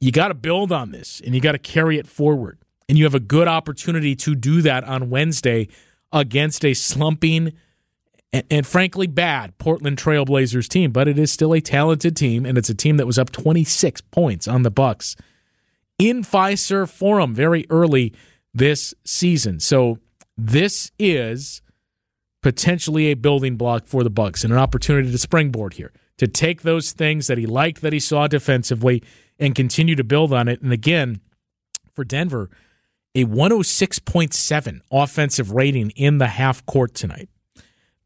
You 0.00 0.12
got 0.12 0.28
to 0.28 0.34
build 0.34 0.72
on 0.72 0.90
this 0.90 1.20
and 1.24 1.34
you 1.34 1.40
got 1.40 1.52
to 1.52 1.58
carry 1.58 1.98
it 1.98 2.06
forward. 2.06 2.58
And 2.88 2.96
you 2.96 3.04
have 3.04 3.14
a 3.14 3.20
good 3.20 3.48
opportunity 3.48 4.14
to 4.16 4.34
do 4.34 4.62
that 4.62 4.84
on 4.84 5.10
Wednesday 5.10 5.68
against 6.12 6.64
a 6.64 6.74
slumping 6.74 7.52
and, 8.32 8.44
and 8.50 8.66
frankly 8.66 9.06
bad 9.06 9.56
Portland 9.58 9.98
Trailblazers 9.98 10.68
team, 10.68 10.92
but 10.92 11.08
it 11.08 11.18
is 11.18 11.32
still 11.32 11.52
a 11.52 11.60
talented 11.60 12.16
team 12.16 12.46
and 12.46 12.56
it's 12.56 12.68
a 12.68 12.74
team 12.74 12.96
that 12.98 13.06
was 13.06 13.18
up 13.18 13.30
26 13.32 14.00
points 14.02 14.46
on 14.46 14.62
the 14.62 14.70
Bucks 14.70 15.16
in 15.98 16.22
Fiserv 16.22 16.90
Forum 16.90 17.34
very 17.34 17.66
early 17.70 18.12
this 18.52 18.94
season. 19.04 19.60
So 19.60 19.98
this 20.36 20.90
is 20.98 21.62
potentially 22.42 23.06
a 23.06 23.14
building 23.14 23.56
block 23.56 23.86
for 23.86 24.04
the 24.04 24.10
Bucks 24.10 24.44
and 24.44 24.52
an 24.52 24.58
opportunity 24.58 25.10
to 25.10 25.18
springboard 25.18 25.74
here 25.74 25.92
to 26.18 26.26
take 26.26 26.62
those 26.62 26.92
things 26.92 27.26
that 27.26 27.38
he 27.38 27.46
liked 27.46 27.82
that 27.82 27.92
he 27.92 28.00
saw 28.00 28.26
defensively 28.26 29.02
and 29.38 29.54
continue 29.54 29.94
to 29.94 30.04
build 30.04 30.32
on 30.32 30.48
it. 30.48 30.62
And 30.62 30.72
again, 30.72 31.20
for 31.92 32.04
Denver, 32.04 32.50
a 33.16 33.24
106.7 33.24 34.80
offensive 34.92 35.50
rating 35.50 35.90
in 35.90 36.18
the 36.18 36.26
half 36.26 36.64
court 36.66 36.94
tonight. 36.94 37.28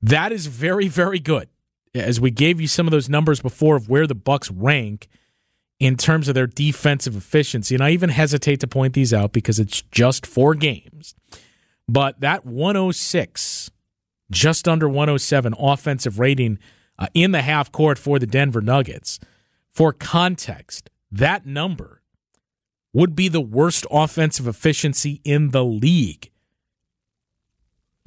That 0.00 0.32
is 0.32 0.46
very 0.46 0.88
very 0.88 1.18
good. 1.18 1.48
As 1.94 2.20
we 2.20 2.30
gave 2.30 2.60
you 2.60 2.68
some 2.68 2.86
of 2.86 2.92
those 2.92 3.08
numbers 3.08 3.42
before 3.42 3.76
of 3.76 3.88
where 3.88 4.06
the 4.06 4.14
Bucks 4.14 4.50
rank 4.50 5.08
in 5.80 5.96
terms 5.96 6.28
of 6.28 6.34
their 6.34 6.46
defensive 6.46 7.16
efficiency, 7.16 7.74
and 7.74 7.82
I 7.82 7.90
even 7.90 8.10
hesitate 8.10 8.60
to 8.60 8.68
point 8.68 8.94
these 8.94 9.12
out 9.12 9.32
because 9.32 9.58
it's 9.58 9.82
just 9.90 10.24
4 10.26 10.54
games. 10.54 11.16
But 11.88 12.20
that 12.20 12.46
106 12.46 13.70
just 14.30 14.68
under 14.68 14.88
107 14.88 15.54
offensive 15.58 16.20
rating 16.20 16.58
uh, 16.98 17.08
in 17.14 17.32
the 17.32 17.42
half 17.42 17.72
court 17.72 17.98
for 17.98 18.20
the 18.20 18.26
Denver 18.26 18.60
Nuggets. 18.60 19.18
For 19.72 19.92
context, 19.92 20.88
that 21.10 21.46
number 21.46 21.99
would 22.92 23.14
be 23.14 23.28
the 23.28 23.40
worst 23.40 23.86
offensive 23.90 24.46
efficiency 24.46 25.20
in 25.24 25.50
the 25.50 25.64
league. 25.64 26.30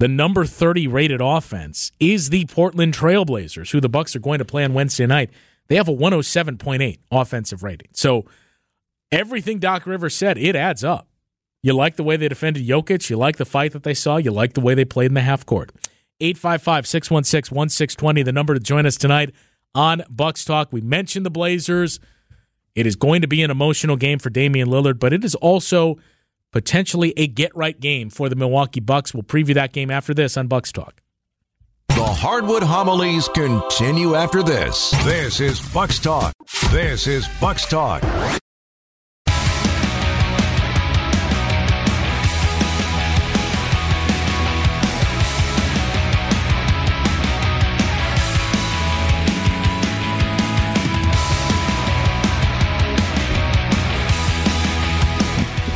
The 0.00 0.08
number 0.08 0.44
30 0.44 0.88
rated 0.88 1.20
offense 1.20 1.92
is 2.00 2.30
the 2.30 2.46
Portland 2.46 2.94
Trailblazers, 2.94 3.70
who 3.70 3.80
the 3.80 3.88
Bucks 3.88 4.14
are 4.14 4.20
going 4.20 4.38
to 4.38 4.44
play 4.44 4.64
on 4.64 4.74
Wednesday 4.74 5.06
night. 5.06 5.30
They 5.68 5.76
have 5.76 5.88
a 5.88 5.94
107.8 5.94 6.98
offensive 7.10 7.62
rating. 7.62 7.88
So 7.92 8.26
everything 9.10 9.60
Doc 9.60 9.86
Rivers 9.86 10.14
said, 10.14 10.36
it 10.36 10.56
adds 10.56 10.84
up. 10.84 11.08
You 11.62 11.72
like 11.72 11.96
the 11.96 12.04
way 12.04 12.18
they 12.18 12.28
defended 12.28 12.66
Jokic, 12.66 13.08
you 13.08 13.16
like 13.16 13.38
the 13.38 13.46
fight 13.46 13.72
that 13.72 13.84
they 13.84 13.94
saw, 13.94 14.18
you 14.18 14.30
like 14.30 14.52
the 14.52 14.60
way 14.60 14.74
they 14.74 14.84
played 14.84 15.06
in 15.06 15.14
the 15.14 15.22
half 15.22 15.46
court. 15.46 15.72
855 16.20 16.86
616 16.86 17.56
1620, 17.56 18.22
the 18.22 18.32
number 18.32 18.52
to 18.52 18.60
join 18.60 18.84
us 18.84 18.96
tonight 18.96 19.30
on 19.74 20.02
Bucks 20.10 20.44
Talk. 20.44 20.72
We 20.72 20.80
mentioned 20.82 21.24
the 21.24 21.30
Blazers. 21.30 21.98
It 22.74 22.86
is 22.86 22.96
going 22.96 23.22
to 23.22 23.28
be 23.28 23.42
an 23.42 23.50
emotional 23.50 23.96
game 23.96 24.18
for 24.18 24.30
Damian 24.30 24.68
Lillard, 24.68 24.98
but 24.98 25.12
it 25.12 25.24
is 25.24 25.34
also 25.36 25.96
potentially 26.52 27.12
a 27.16 27.26
get 27.26 27.54
right 27.56 27.78
game 27.78 28.10
for 28.10 28.28
the 28.28 28.36
Milwaukee 28.36 28.80
Bucks. 28.80 29.14
We'll 29.14 29.22
preview 29.22 29.54
that 29.54 29.72
game 29.72 29.90
after 29.90 30.14
this 30.14 30.36
on 30.36 30.48
Bucks 30.48 30.72
Talk. 30.72 31.00
The 31.88 32.04
hardwood 32.04 32.62
homilies 32.64 33.28
continue 33.28 34.14
after 34.16 34.42
this. 34.42 34.90
This 35.04 35.40
is 35.40 35.60
Bucks 35.72 35.98
Talk. 35.98 36.34
This 36.72 37.06
is 37.06 37.28
Bucks 37.40 37.66
Talk. 37.66 38.02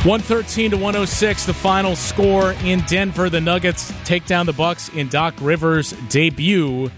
113 0.05 0.71
to 0.71 0.77
106, 0.77 1.45
the 1.45 1.53
final 1.53 1.93
score 1.93 2.53
in 2.63 2.79
Denver. 2.87 3.29
The 3.29 3.41
Nuggets 3.41 3.93
take 4.05 4.25
down 4.25 4.45
the 4.45 4.53
Bucks 4.53 4.87
in 4.87 5.09
Doc 5.09 5.33
Rivers' 5.41 5.91
debut. 6.07 6.89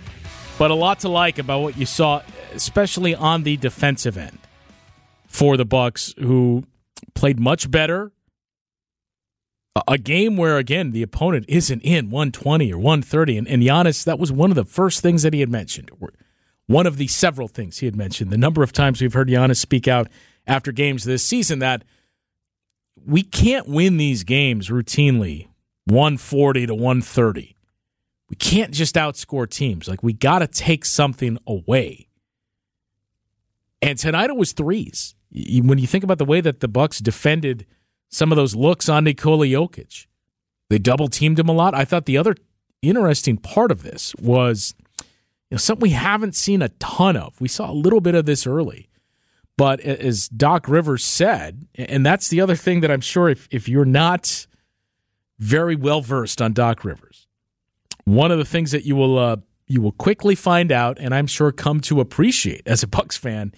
But 0.59 0.69
a 0.69 0.75
lot 0.75 0.99
to 0.99 1.09
like 1.09 1.39
about 1.39 1.61
what 1.61 1.77
you 1.79 1.87
saw, 1.87 2.21
especially 2.53 3.15
on 3.15 3.41
the 3.41 3.57
defensive 3.57 4.17
end 4.17 4.37
for 5.25 5.57
the 5.57 5.65
Bucks, 5.65 6.13
who 6.19 6.65
played 7.15 7.39
much 7.39 7.71
better. 7.71 8.11
A 9.87 9.97
game 9.97 10.37
where, 10.37 10.59
again, 10.59 10.91
the 10.91 11.01
opponent 11.01 11.45
isn't 11.47 11.81
in 11.81 12.11
120 12.11 12.71
or 12.71 12.77
130. 12.77 13.35
And, 13.39 13.47
and 13.47 13.63
Giannis, 13.63 14.03
that 14.03 14.19
was 14.19 14.31
one 14.31 14.51
of 14.51 14.55
the 14.55 14.63
first 14.63 15.01
things 15.01 15.23
that 15.23 15.33
he 15.33 15.39
had 15.39 15.49
mentioned. 15.49 15.89
One 16.67 16.85
of 16.85 16.97
the 16.97 17.07
several 17.07 17.47
things 17.47 17.79
he 17.79 17.87
had 17.87 17.95
mentioned. 17.95 18.29
The 18.29 18.37
number 18.37 18.61
of 18.61 18.71
times 18.71 19.01
we've 19.01 19.11
heard 19.11 19.27
Giannis 19.27 19.57
speak 19.57 19.87
out 19.87 20.07
after 20.45 20.71
games 20.71 21.03
this 21.03 21.23
season 21.23 21.57
that– 21.57 21.83
we 23.05 23.23
can't 23.23 23.67
win 23.67 23.97
these 23.97 24.23
games 24.23 24.69
routinely 24.69 25.47
140 25.85 26.67
to 26.67 26.75
130. 26.75 27.55
We 28.29 28.35
can't 28.35 28.71
just 28.71 28.95
outscore 28.95 29.49
teams. 29.49 29.87
Like 29.87 30.03
we 30.03 30.13
got 30.13 30.39
to 30.39 30.47
take 30.47 30.85
something 30.85 31.37
away. 31.45 32.07
And 33.81 33.97
tonight 33.97 34.29
it 34.29 34.37
was 34.37 34.53
threes. 34.53 35.15
When 35.31 35.77
you 35.77 35.87
think 35.87 36.03
about 36.03 36.17
the 36.17 36.25
way 36.25 36.41
that 36.41 36.59
the 36.59 36.67
Bucks 36.67 36.99
defended 36.99 37.65
some 38.09 38.31
of 38.31 38.35
those 38.35 38.55
looks 38.55 38.89
on 38.89 39.05
Nikola 39.05 39.47
Jokic, 39.47 40.07
they 40.69 40.77
double 40.77 41.07
teamed 41.07 41.39
him 41.39 41.49
a 41.49 41.53
lot. 41.53 41.73
I 41.73 41.85
thought 41.85 42.05
the 42.05 42.17
other 42.17 42.35
interesting 42.81 43.37
part 43.37 43.71
of 43.71 43.83
this 43.83 44.15
was 44.15 44.75
you 45.49 45.55
know, 45.55 45.57
something 45.57 45.81
we 45.81 45.89
haven't 45.89 46.35
seen 46.35 46.61
a 46.61 46.69
ton 46.69 47.17
of. 47.17 47.39
We 47.41 47.47
saw 47.47 47.69
a 47.69 47.73
little 47.73 48.01
bit 48.01 48.15
of 48.15 48.25
this 48.25 48.45
early. 48.47 48.89
But 49.61 49.79
as 49.81 50.27
Doc 50.27 50.67
Rivers 50.67 51.05
said, 51.05 51.67
and 51.75 52.03
that's 52.03 52.29
the 52.29 52.41
other 52.41 52.55
thing 52.55 52.81
that 52.81 52.89
I'm 52.89 52.99
sure 52.99 53.29
if, 53.29 53.47
if 53.51 53.69
you're 53.69 53.85
not 53.85 54.47
very 55.37 55.75
well 55.75 56.01
versed 56.01 56.41
on 56.41 56.53
Doc 56.53 56.83
Rivers, 56.83 57.27
one 58.03 58.31
of 58.31 58.39
the 58.39 58.43
things 58.43 58.71
that 58.71 58.85
you 58.85 58.95
will 58.95 59.19
uh, 59.19 59.35
you 59.67 59.79
will 59.79 59.91
quickly 59.91 60.33
find 60.33 60.71
out, 60.71 60.97
and 60.99 61.13
I'm 61.13 61.27
sure 61.27 61.51
come 61.51 61.79
to 61.81 61.99
appreciate 61.99 62.63
as 62.65 62.81
a 62.81 62.87
Bucks 62.87 63.17
fan, 63.17 63.53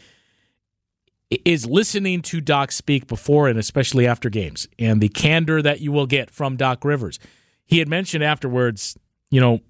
is 1.46 1.66
listening 1.66 2.22
to 2.24 2.42
Doc 2.42 2.74
speak 2.74 3.08
before 3.08 3.48
and 3.48 3.58
especially 3.58 4.06
after 4.06 4.30
games, 4.30 4.68
and 4.78 5.00
the 5.00 5.08
candor 5.08 5.62
that 5.62 5.80
you 5.80 5.94
will 5.94 6.06
get 6.06 6.30
from 6.30 6.58
Doc 6.58 6.84
Rivers. 6.84 7.18
He 7.66 7.80
had 7.80 7.88
mentioned 7.88 8.26
afterwards, 8.26 8.98
you 9.32 9.40
know, 9.40 9.62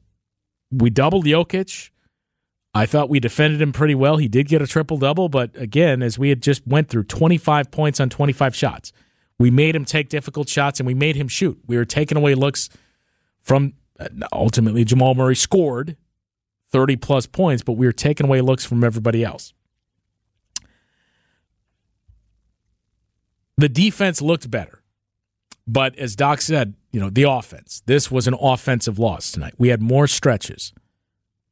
we 0.72 0.90
doubled 0.90 1.26
Jokic. 1.26 1.92
I 2.74 2.86
thought 2.86 3.10
we 3.10 3.20
defended 3.20 3.62
him 3.62 3.72
pretty 3.72 3.94
well. 3.94 4.18
He 4.18 4.28
did 4.28 4.48
get 4.48 4.62
a 4.62 4.68
triple 4.68 4.98
double, 4.98 5.30
but 5.30 5.52
again, 5.56 6.02
as 6.02 6.18
we 6.18 6.30
had 6.30 6.42
just 6.42 6.66
went 6.66 6.90
through 6.90 7.04
25 7.04 7.70
points 7.70 8.00
on 8.00 8.10
25 8.10 8.56
shots. 8.56 8.92
We 9.38 9.52
made 9.52 9.76
him 9.76 9.86
take 9.86 10.10
difficult 10.10 10.50
shots 10.50 10.80
and 10.80 10.88
we 10.88 10.94
made 10.94 11.16
him 11.16 11.28
shoot. 11.28 11.60
We 11.68 11.78
were 11.78 11.86
taking 11.86 12.18
away 12.18 12.34
looks 12.34 12.70
from 13.42 13.74
uh, 14.00 14.08
ultimately 14.32 14.86
Jamal 14.86 15.14
Murray 15.16 15.36
scored 15.36 15.98
30 16.72 16.96
plus 16.96 17.28
points, 17.28 17.62
but 17.62 17.74
we 17.74 17.86
were 17.86 17.94
taking 17.94 18.26
away 18.26 18.42
looks 18.42 18.66
from 18.66 18.84
everybody 18.84 19.24
else. 19.24 19.54
The 23.58 23.70
defense 23.70 24.22
looked 24.22 24.50
better. 24.50 24.82
But 25.68 25.98
as 25.98 26.16
Doc 26.16 26.42
said, 26.42 26.74
you 26.92 27.00
know, 27.00 27.10
the 27.10 27.24
offense. 27.24 27.82
This 27.86 28.12
was 28.12 28.28
an 28.28 28.36
offensive 28.40 29.00
loss 29.00 29.32
tonight. 29.32 29.54
We 29.58 29.70
had 29.70 29.82
more 29.82 30.08
stretches. 30.08 30.74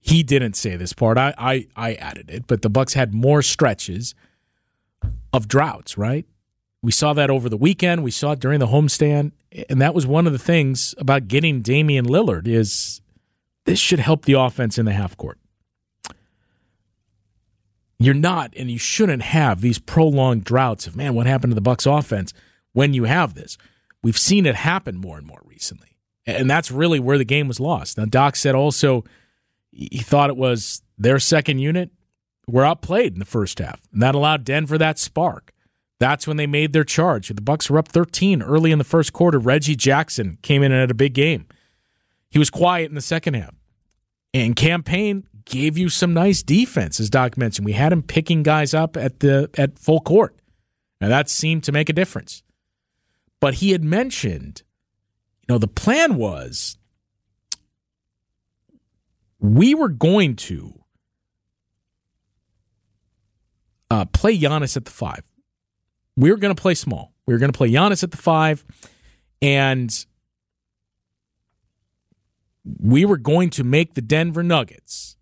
He 0.02 0.24
didn't 0.24 0.56
say 0.56 0.76
this 0.76 0.94
part. 0.94 1.18
I, 1.18 1.34
I, 1.38 1.68
I 1.76 1.94
added 1.94 2.30
it, 2.30 2.48
but 2.48 2.64
the 2.64 2.70
Bucks 2.70 2.96
had 2.96 3.14
more 3.14 3.44
stretches 3.44 4.16
of 5.32 5.48
droughts, 5.48 5.98
right? 5.98 6.26
We 6.82 6.92
saw 6.92 7.14
that 7.14 7.30
over 7.30 7.48
the 7.48 7.58
weekend. 7.58 8.04
We 8.04 8.10
saw 8.10 8.32
it 8.32 8.40
during 8.40 8.60
the 8.60 8.68
homestand, 8.68 9.32
and 9.70 9.80
that 9.80 9.94
was 9.94 10.08
one 10.08 10.26
of 10.26 10.34
the 10.34 10.40
things 10.40 10.96
about 10.98 11.28
getting 11.28 11.62
Damian 11.62 12.06
Lillard 12.06 12.48
is 12.48 13.02
this 13.66 13.78
should 13.78 14.00
help 14.00 14.26
the 14.26 14.34
offense 14.34 14.80
in 14.80 14.86
the 14.86 14.94
half 14.94 15.16
court. 15.16 15.38
You're 18.00 18.16
not, 18.16 18.52
and 18.58 18.72
you 18.72 18.80
shouldn't 18.80 19.22
have 19.22 19.62
these 19.62 19.78
prolonged 19.78 20.44
droughts 20.44 20.88
of 20.88 20.96
man. 20.96 21.14
What 21.14 21.28
happened 21.28 21.52
to 21.52 21.56
the 21.56 21.62
Bucks 21.62 21.86
offense 21.86 22.34
when 22.74 22.96
you 22.96 23.04
have 23.04 23.36
this? 23.36 23.60
We've 24.02 24.18
seen 24.18 24.48
it 24.48 24.56
happen 24.56 24.98
more 24.98 25.20
and 25.20 25.28
more 25.28 25.44
recently, 25.46 25.98
and 26.26 26.50
that's 26.50 26.72
really 26.72 27.00
where 27.00 27.20
the 27.20 27.24
game 27.24 27.48
was 27.48 27.60
lost. 27.60 28.00
Now, 28.00 28.06
Doc 28.06 28.36
said 28.36 28.56
also 28.56 29.04
he 29.72 30.00
thought 30.00 30.30
it 30.30 30.38
was 30.38 30.82
their 30.98 31.20
second 31.20 31.60
unit 31.60 31.92
were 32.48 32.66
outplayed 32.66 33.14
in 33.14 33.20
the 33.20 33.26
first 33.26 33.60
half, 33.60 33.82
and 33.92 34.02
that 34.02 34.16
allowed 34.16 34.44
Denver 34.44 34.78
that 34.78 35.00
spark. 35.00 35.54
That's 36.00 36.26
when 36.26 36.38
they 36.38 36.48
made 36.48 36.74
their 36.74 36.84
charge. 36.84 37.28
The 37.28 37.42
Bucks 37.42 37.70
were 37.70 37.78
up 37.78 37.88
13 37.88 38.42
early 38.42 38.72
in 38.72 38.80
the 38.80 38.84
first 38.84 39.14
quarter. 39.14 39.38
Reggie 39.38 39.76
Jackson 39.76 40.38
came 40.42 40.64
in 40.64 40.72
and 40.72 40.82
had 40.82 40.90
a 40.90 40.96
big 40.96 41.14
game. 41.14 41.46
He 42.32 42.40
was 42.40 42.50
quiet 42.50 42.90
in 42.90 42.96
the 42.96 43.02
second 43.02 43.36
half. 43.36 43.54
And 44.34 44.56
campaign 44.56 45.28
gave 45.46 45.78
you 45.78 45.90
some 45.90 46.14
nice 46.14 46.42
defense, 46.42 47.00
as 47.00 47.10
Doc 47.10 47.38
mentioned. 47.38 47.66
We 47.66 47.74
had 47.74 47.94
him 47.94 48.02
picking 48.02 48.42
guys 48.42 48.74
up 48.74 48.98
at 48.98 49.20
the 49.20 49.50
at 49.58 49.78
full 49.78 50.00
court. 50.00 50.36
Now 51.00 51.10
that 51.10 51.30
seemed 51.30 51.64
to 51.66 51.72
make 51.72 51.90
a 51.90 51.94
difference. 51.94 52.42
But 53.40 53.56
he 53.56 53.72
had 53.72 53.84
mentioned, 53.84 54.64
you 55.42 55.54
know, 55.54 55.58
the 55.58 55.68
plan 55.68 56.16
was 56.16 56.78
we 59.42 59.74
were 59.74 59.90
going 59.90 60.36
to 60.36 60.80
uh, 63.90 64.06
play 64.06 64.38
Giannis 64.38 64.78
at 64.78 64.86
the 64.86 64.92
five. 64.92 65.28
We 66.16 66.32
were 66.32 66.38
going 66.38 66.56
to 66.56 66.62
play 66.62 66.76
small. 66.76 67.12
We 67.26 67.34
were 67.34 67.40
going 67.40 67.52
to 67.52 67.58
play 67.58 67.72
Giannis 67.72 68.04
at 68.04 68.12
the 68.12 68.18
five, 68.18 68.64
and 69.42 70.06
we 72.80 73.04
were 73.04 73.18
going 73.18 73.50
to 73.52 73.64
make 73.64 73.96
the 73.96 74.02
Denver 74.02 74.44
Nuggets 74.44 75.18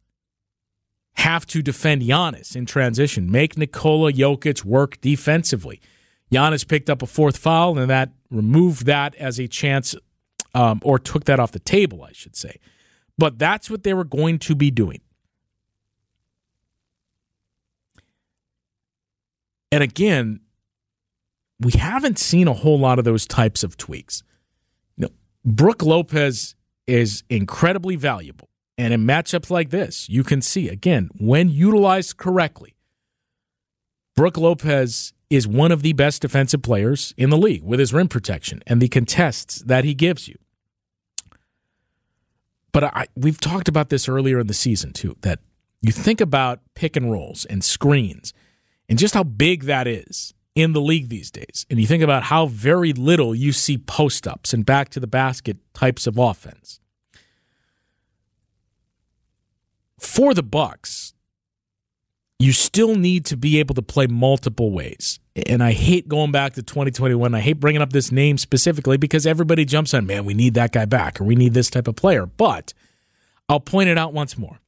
have 1.13 1.45
to 1.47 1.61
defend 1.61 2.01
Giannis 2.01 2.55
in 2.55 2.65
transition, 2.65 3.31
make 3.31 3.57
Nikola 3.57 4.11
Jokic 4.11 4.65
work 4.65 4.99
defensively. 5.01 5.79
Giannis 6.31 6.67
picked 6.67 6.89
up 6.89 7.01
a 7.01 7.07
fourth 7.07 7.37
foul, 7.37 7.77
and 7.77 7.89
that 7.89 8.11
removed 8.29 8.85
that 8.85 9.15
as 9.15 9.39
a 9.39 9.47
chance, 9.47 9.95
um, 10.53 10.81
or 10.83 10.99
took 10.99 11.25
that 11.25 11.39
off 11.39 11.51
the 11.51 11.59
table, 11.59 12.03
I 12.03 12.11
should 12.11 12.35
say. 12.35 12.59
But 13.19 13.37
that's 13.37 13.69
what 13.69 13.83
they 13.83 13.93
were 13.93 14.05
going 14.05 14.39
to 14.39 14.55
be 14.55 14.71
doing. 14.71 15.01
And 19.73 19.83
again, 19.83 20.39
we 21.59 21.73
haven't 21.73 22.17
seen 22.17 22.47
a 22.47 22.53
whole 22.53 22.79
lot 22.79 22.97
of 22.97 23.03
those 23.03 23.27
types 23.27 23.61
of 23.61 23.75
tweaks. 23.75 24.23
You 24.95 25.07
know, 25.07 25.11
Brook 25.43 25.83
Lopez 25.83 26.55
is 26.87 27.23
incredibly 27.29 27.97
valuable. 27.97 28.47
And 28.77 28.93
in 28.93 29.05
matchups 29.05 29.49
like 29.49 29.69
this, 29.69 30.07
you 30.07 30.23
can 30.23 30.41
see, 30.41 30.69
again, 30.69 31.09
when 31.19 31.49
utilized 31.49 32.15
correctly, 32.15 32.77
Brook 34.15 34.37
Lopez 34.37 35.11
is 35.29 35.45
one 35.45 35.73
of 35.73 35.81
the 35.81 35.91
best 35.91 36.21
defensive 36.21 36.61
players 36.61 37.13
in 37.17 37.29
the 37.29 37.37
league 37.37 37.63
with 37.63 37.81
his 37.81 37.93
rim 37.93 38.07
protection 38.07 38.63
and 38.65 38.81
the 38.81 38.87
contests 38.87 39.59
that 39.59 39.83
he 39.83 39.93
gives 39.93 40.29
you. 40.29 40.37
But 42.71 42.83
I, 42.83 43.07
we've 43.15 43.39
talked 43.39 43.67
about 43.67 43.89
this 43.89 44.07
earlier 44.07 44.39
in 44.39 44.47
the 44.47 44.53
season 44.53 44.93
too. 44.93 45.15
That 45.21 45.39
you 45.81 45.91
think 45.91 46.21
about 46.21 46.61
pick 46.75 46.95
and 46.95 47.11
rolls 47.11 47.45
and 47.45 47.63
screens, 47.63 48.33
and 48.87 48.99
just 48.99 49.13
how 49.13 49.23
big 49.23 49.63
that 49.63 49.87
is 49.87 50.33
in 50.55 50.73
the 50.73 50.81
league 50.81 51.09
these 51.09 51.31
days. 51.31 51.65
And 51.69 51.79
you 51.79 51.87
think 51.87 52.03
about 52.03 52.23
how 52.23 52.47
very 52.47 52.93
little 52.93 53.33
you 53.33 53.51
see 53.51 53.77
post 53.77 54.27
ups 54.27 54.53
and 54.53 54.65
back 54.65 54.89
to 54.89 54.99
the 54.99 55.07
basket 55.07 55.57
types 55.73 56.05
of 56.05 56.17
offense. 56.17 56.79
For 59.99 60.33
the 60.33 60.43
Bucks, 60.43 61.13
you 62.39 62.53
still 62.53 62.95
need 62.95 63.25
to 63.25 63.37
be 63.37 63.59
able 63.59 63.75
to 63.75 63.81
play 63.81 64.07
multiple 64.07 64.71
ways. 64.71 65.19
And 65.47 65.61
I 65.61 65.73
hate 65.73 66.07
going 66.07 66.31
back 66.31 66.53
to 66.53 66.63
2021. 66.63 67.35
I 67.35 67.39
hate 67.41 67.59
bringing 67.59 67.81
up 67.81 67.91
this 67.91 68.11
name 68.11 68.37
specifically 68.37 68.97
because 68.97 69.27
everybody 69.27 69.65
jumps 69.65 69.93
on, 69.93 70.05
man, 70.05 70.25
we 70.25 70.33
need 70.33 70.53
that 70.53 70.71
guy 70.71 70.85
back 70.85 71.19
or 71.19 71.25
we 71.25 71.35
need 71.35 71.53
this 71.53 71.69
type 71.69 71.87
of 71.87 71.97
player. 71.97 72.25
But 72.25 72.73
I'll 73.49 73.59
point 73.59 73.89
it 73.89 73.97
out 73.97 74.13
once 74.13 74.37
more. 74.37 74.59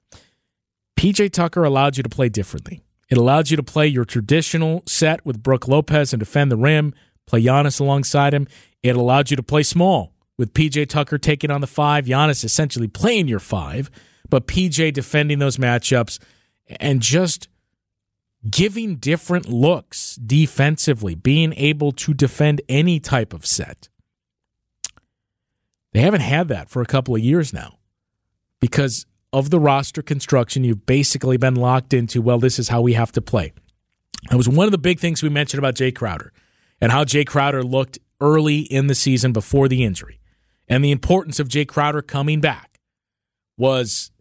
PJ 0.97 1.31
Tucker 1.31 1.63
allowed 1.63 1.97
you 1.97 2.03
to 2.03 2.09
play 2.09 2.29
differently. 2.29 2.81
It 3.09 3.17
allowed 3.17 3.49
you 3.49 3.57
to 3.57 3.63
play 3.63 3.87
your 3.87 4.05
traditional 4.05 4.83
set 4.85 5.25
with 5.25 5.41
Brook 5.41 5.67
Lopez 5.67 6.13
and 6.13 6.19
defend 6.19 6.51
the 6.51 6.57
rim, 6.57 6.93
play 7.25 7.43
Giannis 7.43 7.79
alongside 7.79 8.33
him. 8.33 8.47
It 8.83 8.95
allowed 8.95 9.31
you 9.31 9.37
to 9.37 9.43
play 9.43 9.63
small 9.63 10.13
with 10.37 10.53
PJ 10.53 10.89
Tucker 10.89 11.17
taking 11.17 11.51
on 11.51 11.61
the 11.61 11.67
five, 11.67 12.05
Giannis 12.05 12.43
essentially 12.43 12.87
playing 12.87 13.27
your 13.27 13.39
five, 13.39 13.89
but 14.29 14.47
PJ 14.47 14.93
defending 14.93 15.39
those 15.39 15.57
matchups 15.57 16.19
and 16.79 17.01
just 17.01 17.47
giving 18.49 18.95
different 18.95 19.47
looks 19.47 20.15
defensively, 20.15 21.15
being 21.15 21.53
able 21.53 21.91
to 21.91 22.13
defend 22.13 22.61
any 22.67 22.99
type 22.99 23.33
of 23.33 23.45
set. 23.45 23.89
They 25.93 26.01
haven't 26.01 26.21
had 26.21 26.47
that 26.47 26.69
for 26.69 26.81
a 26.81 26.85
couple 26.85 27.15
of 27.15 27.21
years 27.21 27.53
now 27.53 27.77
because 28.59 29.05
of 29.33 29.49
the 29.49 29.59
roster 29.59 30.01
construction. 30.01 30.63
You've 30.63 30.85
basically 30.85 31.37
been 31.37 31.55
locked 31.55 31.93
into, 31.93 32.21
well, 32.21 32.39
this 32.39 32.57
is 32.57 32.69
how 32.69 32.81
we 32.81 32.93
have 32.93 33.11
to 33.13 33.21
play. 33.21 33.53
That 34.29 34.37
was 34.37 34.47
one 34.47 34.65
of 34.65 34.71
the 34.71 34.77
big 34.77 34.99
things 34.99 35.21
we 35.21 35.29
mentioned 35.29 35.59
about 35.59 35.75
Jay 35.75 35.91
Crowder 35.91 36.31
and 36.79 36.91
how 36.91 37.03
Jay 37.03 37.25
Crowder 37.25 37.63
looked 37.63 37.99
early 38.19 38.59
in 38.59 38.87
the 38.87 38.95
season 38.95 39.33
before 39.33 39.67
the 39.67 39.83
injury. 39.83 40.19
And 40.67 40.83
the 40.83 40.91
importance 40.91 41.39
of 41.39 41.47
Jay 41.47 41.65
Crowder 41.65 42.01
coming 42.01 42.39
back 42.39 42.79
was 43.57 44.11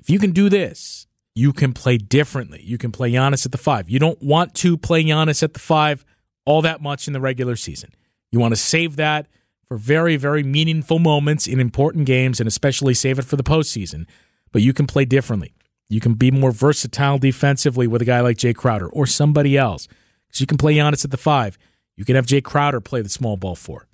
if 0.00 0.08
you 0.08 0.18
can 0.18 0.30
do 0.30 0.48
this, 0.48 1.07
you 1.38 1.52
can 1.52 1.72
play 1.72 1.98
differently. 1.98 2.60
You 2.64 2.78
can 2.78 2.90
play 2.90 3.12
Giannis 3.12 3.46
at 3.46 3.52
the 3.52 3.58
five. 3.58 3.88
You 3.88 4.00
don't 4.00 4.20
want 4.20 4.54
to 4.56 4.76
play 4.76 5.04
Giannis 5.04 5.44
at 5.44 5.52
the 5.54 5.60
five 5.60 6.04
all 6.44 6.62
that 6.62 6.82
much 6.82 7.06
in 7.06 7.12
the 7.12 7.20
regular 7.20 7.54
season. 7.54 7.94
You 8.32 8.40
want 8.40 8.52
to 8.52 8.60
save 8.60 8.96
that 8.96 9.28
for 9.64 9.76
very, 9.76 10.16
very 10.16 10.42
meaningful 10.42 10.98
moments 10.98 11.46
in 11.46 11.60
important 11.60 12.06
games 12.06 12.40
and 12.40 12.48
especially 12.48 12.92
save 12.92 13.20
it 13.20 13.24
for 13.24 13.36
the 13.36 13.44
postseason. 13.44 14.06
But 14.50 14.62
you 14.62 14.72
can 14.72 14.88
play 14.88 15.04
differently. 15.04 15.54
You 15.88 16.00
can 16.00 16.14
be 16.14 16.32
more 16.32 16.50
versatile 16.50 17.18
defensively 17.18 17.86
with 17.86 18.02
a 18.02 18.04
guy 18.04 18.20
like 18.20 18.36
Jay 18.36 18.52
Crowder 18.52 18.88
or 18.88 19.06
somebody 19.06 19.56
else. 19.56 19.86
Because 20.26 20.40
you 20.40 20.46
can 20.48 20.58
play 20.58 20.74
Giannis 20.74 21.04
at 21.04 21.12
the 21.12 21.16
five. 21.16 21.56
You 21.94 22.04
can 22.04 22.16
have 22.16 22.26
Jay 22.26 22.40
Crowder 22.40 22.80
play 22.80 23.00
the 23.00 23.08
small 23.08 23.36
ball 23.36 23.54
four. 23.54 23.86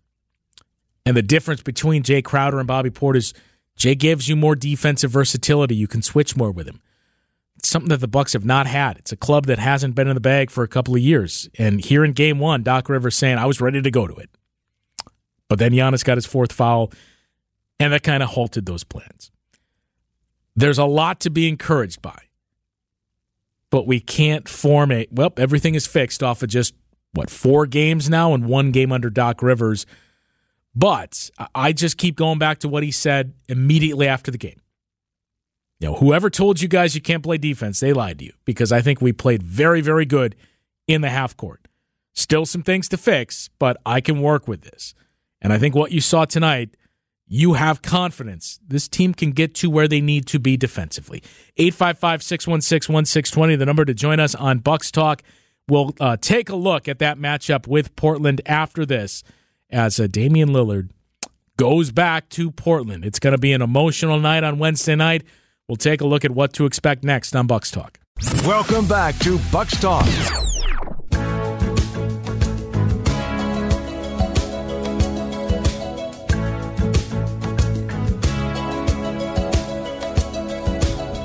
And 1.04 1.14
the 1.14 1.22
difference 1.22 1.60
between 1.60 2.04
Jay 2.04 2.22
Crowder 2.22 2.58
and 2.58 2.66
Bobby 2.66 2.88
Portis 2.88 3.16
is 3.16 3.34
Jay 3.76 3.94
gives 3.94 4.28
you 4.28 4.36
more 4.36 4.54
defensive 4.54 5.10
versatility. 5.10 5.74
You 5.74 5.88
can 5.88 6.00
switch 6.00 6.36
more 6.36 6.50
with 6.50 6.66
him. 6.66 6.80
Something 7.64 7.88
that 7.88 8.00
the 8.00 8.08
Bucks 8.08 8.34
have 8.34 8.44
not 8.44 8.66
had. 8.66 8.98
It's 8.98 9.12
a 9.12 9.16
club 9.16 9.46
that 9.46 9.58
hasn't 9.58 9.94
been 9.94 10.08
in 10.08 10.14
the 10.14 10.20
bag 10.20 10.50
for 10.50 10.62
a 10.62 10.68
couple 10.68 10.94
of 10.94 11.00
years. 11.00 11.48
And 11.58 11.82
here 11.84 12.04
in 12.04 12.12
game 12.12 12.38
one, 12.38 12.62
Doc 12.62 12.88
Rivers 12.88 13.16
saying, 13.16 13.38
I 13.38 13.46
was 13.46 13.60
ready 13.60 13.80
to 13.80 13.90
go 13.90 14.06
to 14.06 14.14
it. 14.14 14.30
But 15.48 15.58
then 15.58 15.72
Giannis 15.72 16.04
got 16.04 16.16
his 16.16 16.26
fourth 16.26 16.52
foul, 16.52 16.92
and 17.80 17.92
that 17.92 18.02
kind 18.02 18.22
of 18.22 18.30
halted 18.30 18.66
those 18.66 18.84
plans. 18.84 19.30
There's 20.56 20.78
a 20.78 20.84
lot 20.84 21.20
to 21.20 21.30
be 21.30 21.48
encouraged 21.48 22.02
by. 22.02 22.18
But 23.70 23.86
we 23.86 23.98
can't 23.98 24.48
form 24.48 24.92
a, 24.92 25.06
well, 25.10 25.32
everything 25.36 25.74
is 25.74 25.86
fixed 25.86 26.22
off 26.22 26.42
of 26.42 26.48
just, 26.48 26.74
what, 27.12 27.30
four 27.30 27.66
games 27.66 28.08
now 28.08 28.34
and 28.34 28.46
one 28.46 28.70
game 28.70 28.92
under 28.92 29.10
Doc 29.10 29.42
Rivers– 29.42 29.86
but 30.74 31.30
I 31.54 31.72
just 31.72 31.98
keep 31.98 32.16
going 32.16 32.38
back 32.38 32.58
to 32.60 32.68
what 32.68 32.82
he 32.82 32.90
said 32.90 33.34
immediately 33.48 34.08
after 34.08 34.30
the 34.30 34.38
game. 34.38 34.60
Know, 35.84 35.94
whoever 35.96 36.30
told 36.30 36.62
you 36.62 36.68
guys 36.68 36.94
you 36.94 37.00
can't 37.02 37.22
play 37.22 37.36
defense, 37.36 37.80
they 37.80 37.92
lied 37.92 38.18
to 38.20 38.24
you 38.24 38.32
because 38.44 38.72
I 38.72 38.80
think 38.80 39.02
we 39.02 39.12
played 39.12 39.42
very, 39.42 39.82
very 39.82 40.06
good 40.06 40.34
in 40.86 41.02
the 41.02 41.10
half 41.10 41.36
court. 41.36 41.68
Still 42.14 42.46
some 42.46 42.62
things 42.62 42.88
to 42.88 42.96
fix, 42.96 43.50
but 43.58 43.76
I 43.84 44.00
can 44.00 44.22
work 44.22 44.48
with 44.48 44.62
this. 44.62 44.94
And 45.42 45.52
I 45.52 45.58
think 45.58 45.74
what 45.74 45.92
you 45.92 46.00
saw 46.00 46.24
tonight, 46.24 46.76
you 47.26 47.54
have 47.54 47.82
confidence. 47.82 48.60
This 48.66 48.88
team 48.88 49.12
can 49.12 49.32
get 49.32 49.54
to 49.56 49.68
where 49.68 49.86
they 49.86 50.00
need 50.00 50.26
to 50.28 50.38
be 50.38 50.56
defensively. 50.56 51.22
855 51.58 52.22
616 52.22 52.94
1620, 52.94 53.56
the 53.56 53.66
number 53.66 53.84
to 53.84 53.92
join 53.92 54.20
us 54.20 54.34
on 54.34 54.60
Bucks 54.60 54.90
Talk. 54.90 55.22
We'll 55.68 55.94
uh, 56.00 56.16
take 56.18 56.48
a 56.48 56.56
look 56.56 56.88
at 56.88 56.98
that 57.00 57.18
matchup 57.18 57.66
with 57.66 57.94
Portland 57.94 58.40
after 58.46 58.86
this 58.86 59.22
as 59.68 60.00
uh, 60.00 60.06
Damian 60.06 60.50
Lillard 60.50 60.90
goes 61.58 61.90
back 61.90 62.30
to 62.30 62.50
Portland. 62.50 63.04
It's 63.04 63.18
going 63.18 63.32
to 63.32 63.38
be 63.38 63.52
an 63.52 63.60
emotional 63.60 64.18
night 64.18 64.44
on 64.44 64.58
Wednesday 64.58 64.94
night. 64.94 65.24
We'll 65.66 65.76
take 65.76 66.02
a 66.02 66.06
look 66.06 66.26
at 66.26 66.30
what 66.30 66.52
to 66.54 66.66
expect 66.66 67.04
next 67.04 67.34
on 67.34 67.46
Bucks 67.46 67.70
Talk. 67.70 67.98
Welcome 68.44 68.86
back 68.86 69.18
to 69.20 69.38
Bucks 69.50 69.80
Talk. 69.80 70.04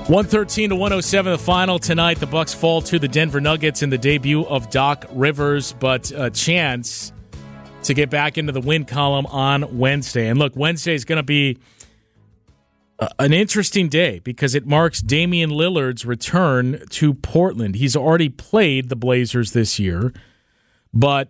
One 0.08 0.26
thirteen 0.26 0.70
to 0.70 0.76
one 0.78 0.94
oh 0.94 1.02
seven. 1.02 1.34
The 1.34 1.38
final 1.38 1.78
tonight. 1.78 2.20
The 2.22 2.26
Bucks 2.26 2.54
fall 2.54 2.82
to 2.84 2.98
the 2.98 3.10
Denver 3.10 3.42
Nuggets 3.42 3.84
in 3.84 3.90
the 3.90 3.98
debut 3.98 4.46
of 4.46 4.70
Doc 4.70 5.06
Rivers, 5.12 5.74
but 5.74 6.12
a 6.12 6.30
chance 6.30 7.12
to 7.84 7.94
get 7.94 8.10
back 8.10 8.38
into 8.38 8.54
the 8.54 8.62
win 8.62 8.86
column 8.86 9.26
on 9.26 9.78
Wednesday. 9.78 10.30
And 10.30 10.40
look, 10.40 10.56
Wednesday 10.56 10.94
is 10.94 11.04
going 11.04 11.18
to 11.18 11.24
be 11.24 11.58
an 13.18 13.34
interesting 13.34 13.88
day 13.88 14.20
because 14.20 14.56
it 14.56 14.66
marks 14.66 15.02
Damian 15.02 15.50
Lillard's 15.50 16.06
return 16.06 16.84
to 16.90 17.14
Portland. 17.14 17.76
He's 17.76 17.96
already 17.96 18.30
played 18.30 18.90
the 18.90 18.96
Blazers 18.96 19.54
this 19.54 19.80
year, 19.80 20.14
but 20.94 21.30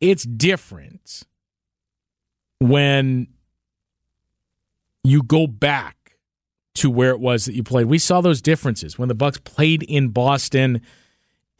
it's 0.00 0.24
different 0.24 1.22
when 2.60 3.28
you 5.04 5.22
go 5.22 5.46
back 5.46 6.16
to 6.74 6.90
where 6.90 7.10
it 7.10 7.20
was 7.20 7.44
that 7.44 7.54
you 7.54 7.62
played. 7.62 7.86
We 7.86 7.98
saw 7.98 8.20
those 8.20 8.40
differences 8.42 8.98
when 8.98 9.08
the 9.08 9.14
Bucks 9.14 9.38
played 9.38 9.82
in 9.84 10.08
Boston 10.08 10.80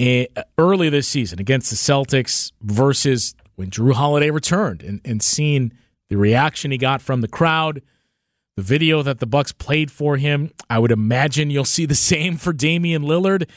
Eh, 0.01 0.27
early 0.57 0.89
this 0.89 1.09
season 1.09 1.41
against 1.41 1.71
the 1.71 1.77
Celtics 1.77 2.53
versus 2.63 3.35
when 3.57 3.69
Jrue 3.69 3.95
Holiday 3.95 4.31
returned 4.31 4.81
and, 4.81 5.01
and 5.05 5.21
seeing 5.21 5.73
the 6.09 6.17
reaction 6.17 6.71
he 6.71 6.79
got 6.79 7.03
from 7.03 7.21
the 7.21 7.27
crowd, 7.27 7.83
the 8.59 8.65
video 8.65 9.05
that 9.05 9.21
the 9.21 9.27
Bucks 9.27 9.53
played 9.53 9.89
for 9.89 10.17
him. 10.17 10.51
I 10.69 10.81
would 10.81 10.91
imagine 10.91 11.49
you'll 11.49 11.65
see 11.65 11.87
the 11.87 11.95
same 12.13 12.37
for 12.37 12.53
Damian 12.53 13.05
Lillard 13.05 13.49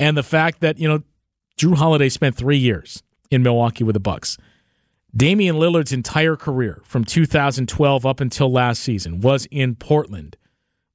and 0.00 0.16
the 0.16 0.24
fact 0.24 0.60
that, 0.60 0.78
you 0.78 0.88
know, 0.88 1.04
Jrue 1.56 1.76
Holiday 1.76 2.08
spent 2.08 2.34
three 2.34 2.58
years 2.58 3.04
in 3.30 3.44
Milwaukee 3.44 3.84
with 3.84 3.94
the 3.94 4.00
Bucks. 4.00 4.36
Damian 5.16 5.56
Lillard's 5.56 5.92
entire 5.92 6.34
career 6.34 6.82
from 6.84 7.04
2012 7.04 8.04
up 8.04 8.18
until 8.18 8.50
last 8.50 8.82
season 8.82 9.20
was 9.20 9.46
in 9.46 9.76
Portland 9.76 10.36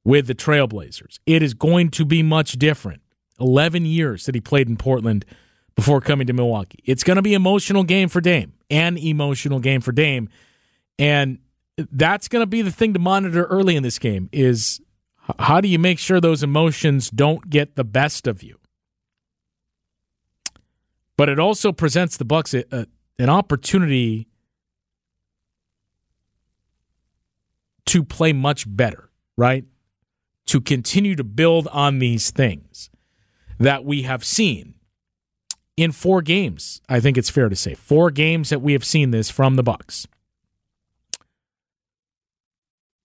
with 0.03 0.27
the 0.27 0.35
Trailblazers. 0.35 1.19
It 1.25 1.41
is 1.41 1.53
going 1.53 1.89
to 1.91 2.03
be 2.03 2.21
much 2.21 2.53
different 2.53 3.01
11 3.39 3.85
years 3.85 4.25
that 4.25 4.35
he 4.35 4.41
played 4.41 4.67
in 4.67 4.75
Portland 4.75 5.23
before 5.77 6.01
coming 6.01 6.27
to 6.27 6.33
Milwaukee. 6.33 6.79
It's 6.83 7.03
going 7.03 7.15
to 7.15 7.21
be 7.21 7.33
emotional 7.33 7.85
game 7.85 8.09
for 8.09 8.19
Dame, 8.19 8.51
an 8.69 8.97
emotional 8.97 9.59
game 9.59 9.79
for 9.79 9.93
Dame, 9.93 10.27
and 10.99 11.39
that's 11.77 12.27
going 12.27 12.41
to 12.41 12.47
be 12.47 12.61
the 12.61 12.71
thing 12.71 12.93
to 12.93 12.99
monitor 12.99 13.45
early 13.45 13.75
in 13.75 13.83
this 13.83 13.99
game 13.99 14.29
is 14.31 14.81
how 15.39 15.61
do 15.61 15.67
you 15.67 15.79
make 15.79 15.99
sure 15.99 16.19
those 16.19 16.43
emotions 16.43 17.09
don't 17.09 17.49
get 17.49 17.75
the 17.75 17.83
best 17.83 18.27
of 18.27 18.43
you? 18.43 18.59
But 21.17 21.29
it 21.29 21.39
also 21.39 21.71
presents 21.71 22.17
the 22.17 22.25
Bucks 22.25 22.53
a, 22.53 22.63
a, 22.71 22.87
an 23.19 23.29
opportunity 23.29 24.27
to 27.85 28.03
play 28.03 28.33
much 28.33 28.65
better, 28.67 29.09
right? 29.37 29.65
To 30.47 30.59
continue 30.59 31.15
to 31.15 31.23
build 31.23 31.67
on 31.67 31.99
these 31.99 32.31
things 32.31 32.89
that 33.59 33.85
we 33.85 34.01
have 34.03 34.23
seen 34.23 34.73
in 35.77 35.91
four 35.91 36.21
games. 36.21 36.81
I 36.89 36.99
think 36.99 37.17
it's 37.17 37.29
fair 37.29 37.49
to 37.49 37.55
say 37.55 37.73
four 37.73 38.11
games 38.11 38.49
that 38.49 38.61
we 38.61 38.73
have 38.73 38.83
seen 38.83 39.11
this 39.11 39.29
from 39.29 39.55
the 39.55 39.63
Bucks. 39.63 40.07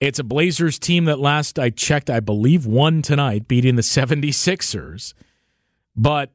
It's 0.00 0.18
a 0.18 0.24
Blazers 0.24 0.78
team 0.78 1.06
that 1.06 1.18
last 1.18 1.58
I 1.58 1.70
checked, 1.70 2.08
I 2.08 2.20
believe 2.20 2.66
won 2.66 3.02
tonight, 3.02 3.48
beating 3.48 3.76
the 3.76 3.82
76ers. 3.82 5.12
But 5.96 6.30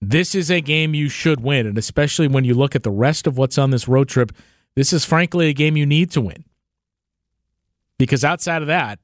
this 0.00 0.34
is 0.34 0.50
a 0.50 0.60
game 0.60 0.94
you 0.94 1.08
should 1.08 1.40
win. 1.40 1.66
And 1.66 1.78
especially 1.78 2.26
when 2.26 2.44
you 2.44 2.54
look 2.54 2.74
at 2.74 2.82
the 2.82 2.90
rest 2.90 3.26
of 3.26 3.38
what's 3.38 3.58
on 3.58 3.70
this 3.70 3.86
road 3.86 4.08
trip, 4.08 4.32
this 4.74 4.92
is 4.92 5.04
frankly 5.04 5.48
a 5.48 5.52
game 5.52 5.76
you 5.76 5.86
need 5.86 6.10
to 6.12 6.20
win. 6.20 6.44
Because 7.98 8.24
outside 8.24 8.62
of 8.62 8.68
that, 8.68 8.98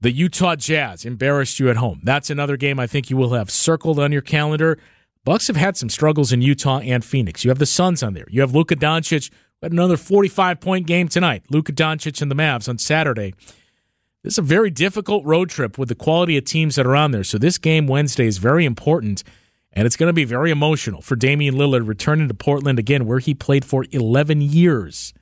the 0.00 0.10
Utah 0.10 0.56
Jazz 0.56 1.04
embarrassed 1.04 1.60
you 1.60 1.70
at 1.70 1.76
home. 1.76 2.00
That's 2.02 2.28
another 2.28 2.56
game 2.56 2.80
I 2.80 2.86
think 2.86 3.08
you 3.08 3.16
will 3.16 3.34
have 3.34 3.50
circled 3.50 3.98
on 3.98 4.12
your 4.12 4.22
calendar. 4.22 4.78
Bucks 5.24 5.46
have 5.46 5.56
had 5.56 5.76
some 5.76 5.88
struggles 5.88 6.32
in 6.32 6.42
Utah 6.42 6.80
and 6.80 7.04
Phoenix. 7.04 7.44
You 7.44 7.50
have 7.50 7.60
the 7.60 7.66
Suns 7.66 8.02
on 8.02 8.14
there. 8.14 8.26
You 8.28 8.40
have 8.40 8.54
Luka 8.54 8.74
Doncic 8.74 9.30
at 9.62 9.72
another 9.72 9.96
45 9.96 10.60
point 10.60 10.86
game 10.86 11.08
tonight. 11.08 11.44
Luka 11.50 11.72
Doncic 11.72 12.20
and 12.20 12.30
the 12.30 12.34
Mavs 12.34 12.68
on 12.68 12.78
Saturday. 12.78 13.34
This 14.22 14.34
is 14.34 14.38
a 14.38 14.42
very 14.42 14.70
difficult 14.70 15.24
road 15.24 15.50
trip 15.50 15.78
with 15.78 15.88
the 15.88 15.94
quality 15.94 16.36
of 16.36 16.44
teams 16.44 16.76
that 16.76 16.86
are 16.86 16.94
on 16.94 17.10
there. 17.10 17.24
So 17.24 17.38
this 17.38 17.58
game 17.58 17.86
Wednesday 17.88 18.26
is 18.26 18.38
very 18.38 18.64
important, 18.64 19.24
and 19.72 19.84
it's 19.84 19.96
going 19.96 20.08
to 20.08 20.12
be 20.12 20.24
very 20.24 20.50
emotional 20.50 21.02
for 21.02 21.16
Damian 21.16 21.56
Lillard 21.56 21.88
returning 21.88 22.28
to 22.28 22.34
Portland 22.34 22.78
again, 22.78 23.04
where 23.06 23.18
he 23.18 23.34
played 23.34 23.64
for 23.64 23.84
11 23.90 24.40
years 24.40 25.12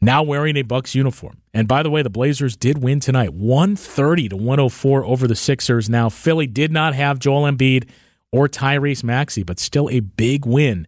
now 0.00 0.22
wearing 0.22 0.56
a 0.56 0.62
Bucks 0.62 0.94
uniform. 0.94 1.42
And 1.52 1.68
by 1.68 1.82
the 1.82 1.90
way, 1.90 2.02
the 2.02 2.10
Blazers 2.10 2.56
did 2.56 2.82
win 2.82 3.00
tonight, 3.00 3.34
130 3.34 4.30
to 4.30 4.36
104 4.36 5.04
over 5.04 5.26
the 5.26 5.36
Sixers. 5.36 5.90
Now 5.90 6.08
Philly 6.08 6.46
did 6.46 6.72
not 6.72 6.94
have 6.94 7.18
Joel 7.18 7.50
Embiid 7.50 7.88
or 8.32 8.48
Tyrese 8.48 9.04
Maxey, 9.04 9.42
but 9.42 9.58
still 9.58 9.90
a 9.90 10.00
big 10.00 10.46
win 10.46 10.86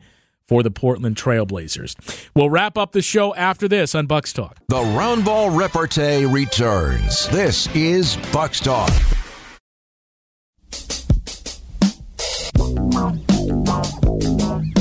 for 0.52 0.62
the 0.62 0.70
Portland 0.70 1.16
Trailblazers. 1.16 1.96
We'll 2.34 2.50
wrap 2.50 2.76
up 2.76 2.92
the 2.92 3.00
show 3.00 3.34
after 3.36 3.68
this 3.68 3.94
on 3.94 4.06
Bucks 4.06 4.34
Talk. 4.34 4.58
The 4.68 4.76
Roundball 4.76 5.58
Repartee 5.58 6.26
returns. 6.26 7.26
This 7.30 7.74
is 7.74 8.18
Bucks 8.34 8.60
Talk. 8.60 8.90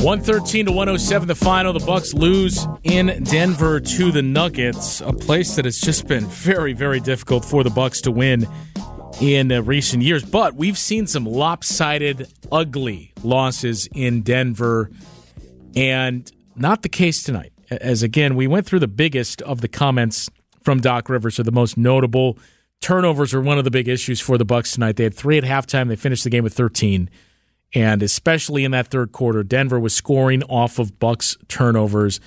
113 0.02 0.66
to 0.66 0.72
107 0.74 1.28
the 1.30 1.36
final 1.36 1.72
the 1.72 1.86
bucks 1.86 2.14
lose 2.14 2.68
in 2.84 3.24
denver 3.24 3.80
to 3.80 4.12
the 4.12 4.22
nuggets 4.22 5.00
a 5.02 5.14
place 5.14 5.56
that 5.56 5.64
has 5.64 5.80
just 5.80 6.08
been 6.08 6.26
very 6.26 6.74
very 6.74 7.00
difficult 7.00 7.46
for 7.46 7.64
the 7.64 7.70
bucks 7.70 8.02
to 8.02 8.12
win 8.12 8.48
in 9.22 9.52
uh, 9.52 9.62
recent 9.62 10.02
years 10.02 10.24
but 10.26 10.56
we've 10.56 10.78
seen 10.78 11.06
some 11.06 11.24
lopsided 11.24 12.28
ugly 12.52 13.14
losses 13.24 13.88
in 13.94 14.24
denver 14.24 14.90
and 15.76 16.32
not 16.56 16.82
the 16.82 16.90
case 16.90 17.24
tonight 17.24 17.54
as 17.70 18.04
again 18.04 18.36
we 18.36 18.48
went 18.48 18.66
through 18.66 18.80
the 18.80 18.88
biggest 18.88 19.42
of 19.44 19.62
the 19.62 19.68
comments 19.68 20.30
from 20.62 20.80
doc 20.80 21.10
rivers 21.10 21.40
or 21.40 21.44
the 21.44 21.52
most 21.52 21.78
notable 21.78 22.38
turnovers 22.82 23.34
are 23.34 23.42
one 23.42 23.58
of 23.58 23.64
the 23.64 23.72
big 23.72 23.88
issues 23.88 24.20
for 24.20 24.38
the 24.38 24.46
bucks 24.46 24.74
tonight 24.74 24.96
they 24.96 25.04
had 25.04 25.14
three 25.14 25.38
at 25.38 25.44
halftime 25.44 25.88
they 25.88 25.96
finished 25.96 26.24
the 26.24 26.30
game 26.30 26.44
with 26.44 26.54
13 26.54 27.10
and 27.74 28.04
especially 28.04 28.64
in 28.66 28.72
that 28.72 28.88
third 28.88 29.12
quarter, 29.12 29.44
Denver 29.44 29.80
was 29.80 29.94
scoring 29.94 30.44
off 30.44 30.78
of 30.78 31.00
Bucks 31.00 31.38
turnovers. 31.48 32.20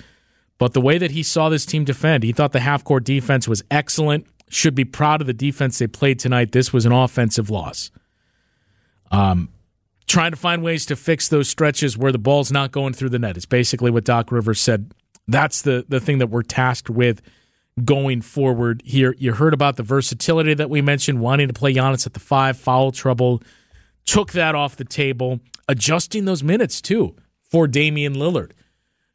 But 0.57 0.73
the 0.73 0.81
way 0.81 0.97
that 0.97 1.11
he 1.11 1.21
saw 1.21 1.49
this 1.49 1.65
team 1.65 1.83
defend, 1.83 2.23
he 2.23 2.31
thought 2.31 2.51
the 2.51 2.61
half 2.61 2.83
court 2.83 3.03
defense 3.03 3.47
was 3.47 3.63
excellent. 3.69 4.25
Should 4.49 4.75
be 4.75 4.85
proud 4.85 5.21
of 5.21 5.27
the 5.27 5.33
defense 5.33 5.77
they 5.77 5.87
played 5.87 6.19
tonight. 6.19 6.51
This 6.51 6.71
was 6.73 6.85
an 6.85 6.91
offensive 6.91 7.49
loss. 7.49 7.91
Um, 9.11 9.49
trying 10.07 10.31
to 10.31 10.37
find 10.37 10.63
ways 10.63 10.85
to 10.87 10.95
fix 10.95 11.27
those 11.27 11.49
stretches 11.49 11.97
where 11.97 12.11
the 12.11 12.19
ball's 12.19 12.51
not 12.51 12.71
going 12.71 12.93
through 12.93 13.09
the 13.09 13.19
net. 13.19 13.37
It's 13.37 13.45
basically 13.45 13.91
what 13.91 14.03
Doc 14.03 14.31
Rivers 14.31 14.61
said. 14.61 14.93
That's 15.27 15.61
the 15.61 15.85
the 15.87 15.99
thing 15.99 16.19
that 16.19 16.27
we're 16.27 16.43
tasked 16.43 16.89
with 16.89 17.21
going 17.83 18.21
forward 18.21 18.81
here. 18.85 19.15
You 19.17 19.33
heard 19.33 19.53
about 19.53 19.75
the 19.75 19.83
versatility 19.83 20.53
that 20.53 20.69
we 20.69 20.81
mentioned, 20.81 21.19
wanting 21.19 21.47
to 21.47 21.53
play 21.53 21.73
Giannis 21.73 22.05
at 22.05 22.13
the 22.13 22.19
five, 22.19 22.57
foul 22.57 22.91
trouble, 22.91 23.41
took 24.05 24.31
that 24.33 24.55
off 24.55 24.75
the 24.75 24.85
table, 24.85 25.39
adjusting 25.67 26.25
those 26.25 26.43
minutes 26.43 26.81
too 26.81 27.15
for 27.41 27.67
Damian 27.67 28.13
Lillard, 28.13 28.51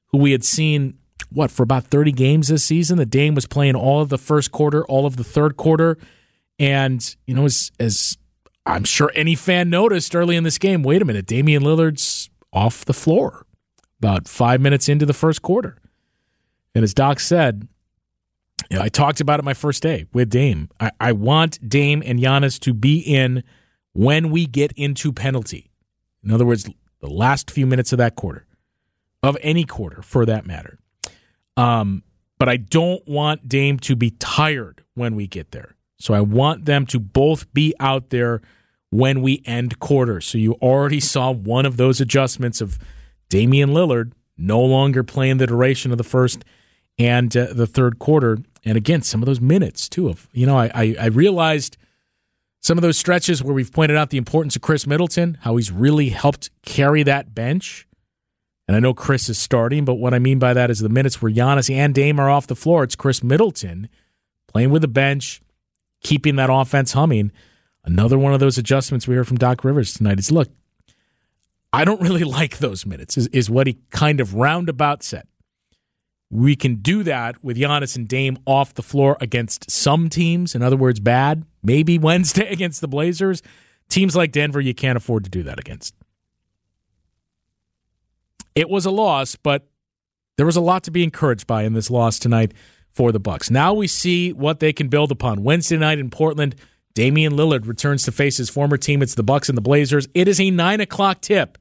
who 0.06 0.18
we 0.18 0.32
had 0.32 0.44
seen 0.44 0.98
what 1.32 1.50
for 1.50 1.62
about 1.62 1.84
30 1.84 2.12
games 2.12 2.48
this 2.48 2.64
season. 2.64 2.98
The 2.98 3.06
Dame 3.06 3.34
was 3.34 3.46
playing 3.46 3.76
all 3.76 4.02
of 4.02 4.08
the 4.08 4.18
first 4.18 4.50
quarter, 4.50 4.84
all 4.86 5.06
of 5.06 5.16
the 5.16 5.24
third 5.24 5.56
quarter, 5.56 5.96
and 6.58 7.16
you 7.26 7.34
know 7.34 7.44
as 7.44 7.70
as 7.78 8.18
I'm 8.70 8.84
sure 8.84 9.10
any 9.16 9.34
fan 9.34 9.68
noticed 9.68 10.14
early 10.14 10.36
in 10.36 10.44
this 10.44 10.56
game, 10.56 10.82
wait 10.82 11.02
a 11.02 11.04
minute, 11.04 11.26
Damian 11.26 11.62
Lillard's 11.64 12.30
off 12.52 12.84
the 12.84 12.92
floor 12.92 13.44
about 13.98 14.28
5 14.28 14.60
minutes 14.60 14.88
into 14.88 15.04
the 15.04 15.12
first 15.12 15.42
quarter. 15.42 15.76
And 16.74 16.84
as 16.84 16.94
Doc 16.94 17.18
said, 17.18 17.66
you 18.70 18.76
know, 18.76 18.82
I 18.82 18.88
talked 18.88 19.20
about 19.20 19.40
it 19.40 19.44
my 19.44 19.54
first 19.54 19.82
day 19.82 20.06
with 20.12 20.30
Dame. 20.30 20.68
I, 20.78 20.92
I 21.00 21.12
want 21.12 21.68
Dame 21.68 22.00
and 22.06 22.20
Giannis 22.20 22.60
to 22.60 22.72
be 22.72 23.00
in 23.00 23.42
when 23.92 24.30
we 24.30 24.46
get 24.46 24.72
into 24.72 25.12
penalty. 25.12 25.72
In 26.22 26.30
other 26.30 26.46
words, 26.46 26.70
the 27.00 27.10
last 27.10 27.50
few 27.50 27.66
minutes 27.66 27.92
of 27.92 27.98
that 27.98 28.14
quarter, 28.14 28.46
of 29.22 29.36
any 29.42 29.64
quarter 29.64 30.00
for 30.00 30.24
that 30.26 30.46
matter. 30.46 30.78
Um, 31.56 32.04
but 32.38 32.48
I 32.48 32.56
don't 32.56 33.06
want 33.08 33.48
Dame 33.48 33.78
to 33.80 33.96
be 33.96 34.12
tired 34.12 34.84
when 34.94 35.16
we 35.16 35.26
get 35.26 35.50
there. 35.50 35.74
So 35.98 36.14
I 36.14 36.20
want 36.20 36.66
them 36.66 36.86
to 36.86 37.00
both 37.00 37.52
be 37.52 37.74
out 37.80 38.10
there 38.10 38.40
when 38.90 39.22
we 39.22 39.42
end 39.44 39.78
quarters. 39.78 40.26
So 40.26 40.38
you 40.38 40.54
already 40.54 41.00
saw 41.00 41.30
one 41.30 41.66
of 41.66 41.76
those 41.76 42.00
adjustments 42.00 42.60
of 42.60 42.78
Damian 43.28 43.70
Lillard 43.70 44.12
no 44.36 44.60
longer 44.60 45.02
playing 45.02 45.38
the 45.38 45.46
duration 45.46 45.92
of 45.92 45.98
the 45.98 46.04
first 46.04 46.44
and 46.98 47.34
uh, 47.36 47.52
the 47.52 47.66
third 47.66 47.98
quarter. 47.98 48.38
And 48.64 48.76
again, 48.76 49.02
some 49.02 49.22
of 49.22 49.26
those 49.26 49.40
minutes 49.40 49.88
too. 49.88 50.08
Of 50.08 50.28
you 50.32 50.46
know, 50.46 50.58
I, 50.58 50.70
I 50.74 50.96
I 51.00 51.06
realized 51.06 51.76
some 52.60 52.76
of 52.76 52.82
those 52.82 52.98
stretches 52.98 53.42
where 53.42 53.54
we've 53.54 53.72
pointed 53.72 53.96
out 53.96 54.10
the 54.10 54.18
importance 54.18 54.54
of 54.54 54.62
Khris 54.62 54.86
Middleton, 54.86 55.38
how 55.42 55.56
he's 55.56 55.70
really 55.72 56.10
helped 56.10 56.50
carry 56.62 57.02
that 57.04 57.34
bench. 57.34 57.86
And 58.68 58.76
I 58.76 58.80
know 58.80 58.94
Khris 58.94 59.28
is 59.28 59.38
starting, 59.38 59.84
but 59.84 59.94
what 59.94 60.14
I 60.14 60.18
mean 60.18 60.38
by 60.38 60.52
that 60.54 60.70
is 60.70 60.78
the 60.78 60.88
minutes 60.88 61.20
where 61.20 61.32
Giannis 61.32 61.74
and 61.74 61.94
Dame 61.94 62.20
are 62.20 62.30
off 62.30 62.46
the 62.46 62.54
floor, 62.54 62.84
it's 62.84 62.94
Khris 62.94 63.22
Middleton 63.22 63.88
playing 64.46 64.70
with 64.70 64.82
the 64.82 64.88
bench, 64.88 65.40
keeping 66.02 66.36
that 66.36 66.50
offense 66.52 66.92
humming. 66.92 67.32
Another 67.84 68.18
one 68.18 68.34
of 68.34 68.40
those 68.40 68.58
adjustments 68.58 69.08
we 69.08 69.14
heard 69.14 69.28
from 69.28 69.38
Doc 69.38 69.64
Rivers 69.64 69.94
tonight 69.94 70.18
is 70.18 70.30
look, 70.30 70.48
I 71.72 71.84
don't 71.84 72.00
really 72.00 72.24
like 72.38 72.58
those 72.58 72.84
minutes, 72.84 73.16
is, 73.16 73.26
is 73.28 73.50
what 73.50 73.66
he 73.66 73.78
kind 73.90 74.20
of 74.20 74.34
roundabout 74.34 75.02
said. 75.02 75.26
We 76.32 76.54
can 76.54 76.76
do 76.76 77.02
that 77.02 77.42
with 77.42 77.56
Giannis 77.56 77.96
and 77.96 78.06
Dame 78.06 78.38
off 78.46 78.74
the 78.74 78.82
floor 78.82 79.16
against 79.20 79.68
some 79.70 80.08
teams. 80.08 80.54
In 80.54 80.62
other 80.62 80.76
words, 80.76 81.00
bad. 81.00 81.44
Maybe 81.62 81.98
Wednesday 81.98 82.48
against 82.48 82.80
the 82.80 82.88
Blazers. 82.88 83.42
Teams 83.88 84.14
like 84.14 84.30
Denver, 84.30 84.60
you 84.60 84.74
can't 84.74 84.96
afford 84.96 85.24
to 85.24 85.30
do 85.30 85.42
that 85.42 85.58
against. 85.58 85.94
It 88.54 88.68
was 88.68 88.84
a 88.84 88.90
loss, 88.90 89.36
but 89.36 89.68
there 90.36 90.46
was 90.46 90.56
a 90.56 90.60
lot 90.60 90.84
to 90.84 90.90
be 90.90 91.02
encouraged 91.02 91.46
by 91.46 91.64
in 91.64 91.72
this 91.72 91.90
loss 91.90 92.18
tonight 92.18 92.52
for 92.90 93.12
the 93.12 93.20
Bucks. 93.20 93.50
Now 93.50 93.74
we 93.74 93.86
see 93.86 94.32
what 94.32 94.60
they 94.60 94.72
can 94.72 94.88
build 94.88 95.10
upon. 95.10 95.42
Wednesday 95.42 95.76
night 95.76 95.98
in 95.98 96.10
Portland, 96.10 96.54
Damian 96.94 97.34
Lillard 97.34 97.66
returns 97.66 98.04
to 98.04 98.12
face 98.12 98.36
his 98.36 98.50
former 98.50 98.76
teammates, 98.76 99.14
the 99.14 99.22
Bucks 99.22 99.48
and 99.48 99.56
the 99.56 99.62
Blazers. 99.62 100.08
It 100.14 100.28
is 100.28 100.40
a 100.40 100.50
nine 100.50 100.80
o'clock 100.80 101.20
tip. 101.20 101.56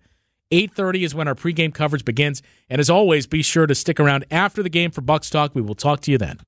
8:30 0.51 1.03
is 1.03 1.13
when 1.13 1.27
our 1.27 1.35
pregame 1.35 1.73
coverage 1.73 2.03
begins. 2.03 2.41
And 2.69 2.79
as 2.79 2.89
always, 2.89 3.27
be 3.27 3.43
sure 3.43 3.67
to 3.67 3.75
stick 3.75 3.99
around 3.99 4.25
after 4.31 4.63
the 4.63 4.69
game 4.69 4.91
for 4.91 5.01
Bucks 5.01 5.29
Talk. 5.29 5.53
We 5.53 5.61
will 5.61 5.75
talk 5.75 6.01
to 6.01 6.11
you 6.11 6.17
then. 6.17 6.39